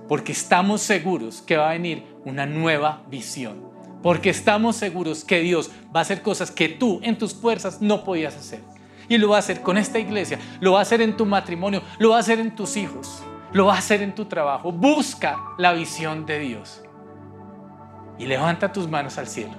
Porque 0.06 0.32
estamos 0.32 0.82
seguros 0.82 1.42
que 1.42 1.56
va 1.56 1.70
a 1.70 1.72
venir 1.72 2.04
una 2.24 2.46
nueva 2.46 3.02
visión 3.10 3.75
porque 4.06 4.30
estamos 4.30 4.76
seguros 4.76 5.24
que 5.24 5.40
Dios 5.40 5.68
va 5.86 5.98
a 5.98 6.02
hacer 6.02 6.22
cosas 6.22 6.52
que 6.52 6.68
tú 6.68 7.00
en 7.02 7.18
tus 7.18 7.34
fuerzas 7.34 7.82
no 7.82 8.04
podías 8.04 8.36
hacer. 8.36 8.60
Y 9.08 9.18
lo 9.18 9.30
va 9.30 9.34
a 9.34 9.38
hacer 9.40 9.62
con 9.62 9.76
esta 9.76 9.98
iglesia, 9.98 10.38
lo 10.60 10.74
va 10.74 10.78
a 10.78 10.82
hacer 10.82 11.00
en 11.00 11.16
tu 11.16 11.26
matrimonio, 11.26 11.82
lo 11.98 12.10
va 12.10 12.18
a 12.18 12.20
hacer 12.20 12.38
en 12.38 12.54
tus 12.54 12.76
hijos, 12.76 13.24
lo 13.52 13.66
va 13.66 13.74
a 13.74 13.78
hacer 13.78 14.02
en 14.02 14.14
tu 14.14 14.26
trabajo. 14.26 14.70
Busca 14.70 15.40
la 15.58 15.72
visión 15.72 16.24
de 16.24 16.38
Dios. 16.38 16.84
y 18.16 18.26
levanta 18.26 18.70
tus 18.72 18.88
manos 18.88 19.18
al 19.18 19.26
cielo, 19.26 19.56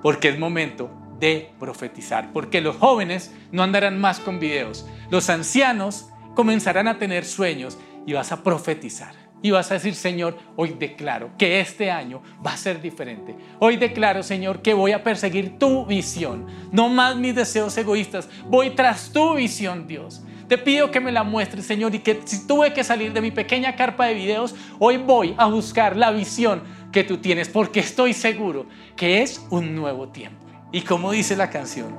porque 0.00 0.28
es 0.28 0.38
momento 0.38 0.88
de 1.18 1.52
profetizar, 1.58 2.32
porque 2.32 2.60
los 2.60 2.76
jóvenes 2.76 3.34
no 3.50 3.64
andarán 3.64 4.00
más 4.00 4.20
con 4.20 4.38
videos, 4.38 4.86
los 5.10 5.28
ancianos 5.28 6.08
comenzarán 6.36 6.86
a 6.86 6.98
tener 6.98 7.24
sueños 7.24 7.78
y 8.06 8.12
vas 8.12 8.30
a 8.30 8.44
profetizar. 8.44 9.29
Y 9.42 9.50
vas 9.50 9.70
a 9.70 9.74
decir, 9.74 9.94
Señor, 9.94 10.36
hoy 10.56 10.76
declaro 10.78 11.30
que 11.38 11.60
este 11.60 11.90
año 11.90 12.22
va 12.44 12.52
a 12.52 12.56
ser 12.56 12.82
diferente. 12.82 13.34
Hoy 13.58 13.76
declaro, 13.76 14.22
Señor, 14.22 14.60
que 14.60 14.74
voy 14.74 14.92
a 14.92 15.02
perseguir 15.02 15.58
tu 15.58 15.86
visión, 15.86 16.46
no 16.72 16.88
más 16.88 17.16
mis 17.16 17.34
deseos 17.34 17.76
egoístas. 17.78 18.28
Voy 18.46 18.70
tras 18.70 19.12
tu 19.12 19.34
visión, 19.34 19.86
Dios. 19.86 20.22
Te 20.46 20.58
pido 20.58 20.90
que 20.90 21.00
me 21.00 21.12
la 21.12 21.22
muestres, 21.22 21.64
Señor, 21.64 21.94
y 21.94 22.00
que 22.00 22.20
si 22.24 22.46
tuve 22.46 22.72
que 22.72 22.82
salir 22.82 23.12
de 23.12 23.20
mi 23.20 23.30
pequeña 23.30 23.76
carpa 23.76 24.06
de 24.06 24.14
videos, 24.14 24.54
hoy 24.78 24.96
voy 24.96 25.34
a 25.38 25.46
buscar 25.46 25.96
la 25.96 26.10
visión 26.10 26.62
que 26.90 27.04
tú 27.04 27.18
tienes, 27.18 27.48
porque 27.48 27.80
estoy 27.80 28.12
seguro 28.12 28.66
que 28.96 29.22
es 29.22 29.46
un 29.50 29.76
nuevo 29.76 30.08
tiempo. 30.08 30.44
Y 30.72 30.82
como 30.82 31.12
dice 31.12 31.36
la 31.36 31.50
canción, 31.50 31.96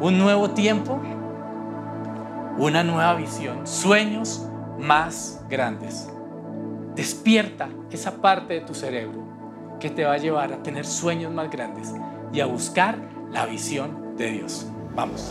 un 0.00 0.18
nuevo 0.18 0.50
tiempo, 0.50 1.00
una 2.58 2.84
nueva 2.84 3.14
visión, 3.14 3.66
sueños 3.66 4.46
más 4.78 5.42
grandes. 5.48 6.10
Despierta 6.98 7.68
esa 7.92 8.20
parte 8.20 8.54
de 8.54 8.60
tu 8.62 8.74
cerebro 8.74 9.22
que 9.78 9.88
te 9.88 10.04
va 10.04 10.14
a 10.14 10.18
llevar 10.18 10.52
a 10.52 10.64
tener 10.64 10.84
sueños 10.84 11.32
más 11.32 11.48
grandes 11.48 11.92
y 12.32 12.40
a 12.40 12.46
buscar 12.46 12.98
la 13.30 13.46
visión 13.46 14.16
de 14.16 14.32
Dios. 14.32 14.66
Vamos. 14.96 15.30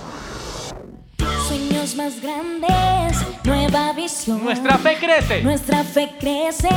Sueños 1.46 1.94
más 1.98 2.22
grandes, 2.22 3.18
nueva 3.44 3.92
visión. 3.92 4.46
Nuestra 4.46 4.78
fe 4.78 4.96
crece. 4.98 5.44
Nuestra 5.44 5.84
fe 5.84 6.14
crece, 6.18 6.70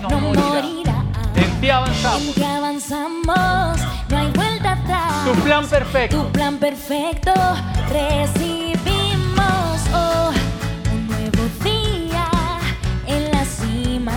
No 0.00 0.08
no, 0.08 0.18
morirá. 0.20 0.62
morirá. 0.62 1.04
En 1.36 1.60
ti 1.60 1.68
avanzamos. 1.68 2.22
En 2.28 2.32
que 2.32 2.44
avanzamos, 2.46 3.80
no 4.08 4.16
hay 4.16 4.30
vuelta 4.34 4.72
atrás. 4.72 5.26
Tu 5.26 5.40
plan 5.42 5.66
perfecto. 5.68 6.22
Tu 6.22 6.32
plan 6.32 6.56
perfecto 6.56 7.32
recibimos. 7.90 8.51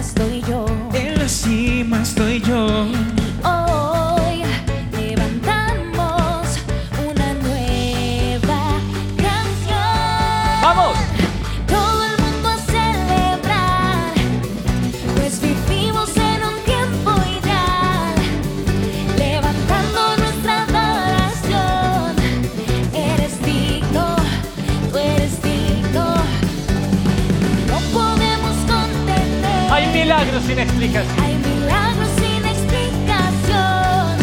Estoy 0.06 0.42
yo. 0.42 0.66
En 0.94 1.18
la 1.18 1.28
cima 1.28 2.02
estoy 2.02 2.40
yo. 2.42 3.15
Hay 30.26 30.32
milagros 30.32 30.48
sin 30.48 30.60
explicación. 30.60 31.24
Hay 31.24 31.36
milagros 31.36 32.10
sin 32.18 32.46
explicación. 32.46 34.18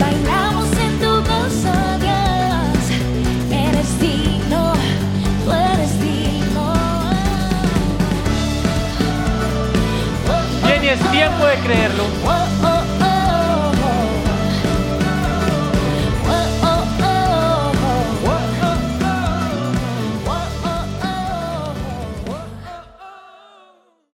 Bailamos 0.00 0.66
en 0.76 0.98
tu 0.98 1.12
gozo, 1.30 1.72
Dios. 2.00 2.82
Eres 3.52 4.00
digno, 4.00 4.72
tú 5.44 5.52
eres 5.52 6.00
digno. 6.00 6.74
Jenny, 10.66 10.88
es 10.88 11.10
tiempo 11.12 11.46
de 11.46 11.56
creerlo. 11.58 12.04
Oh, 12.26 12.41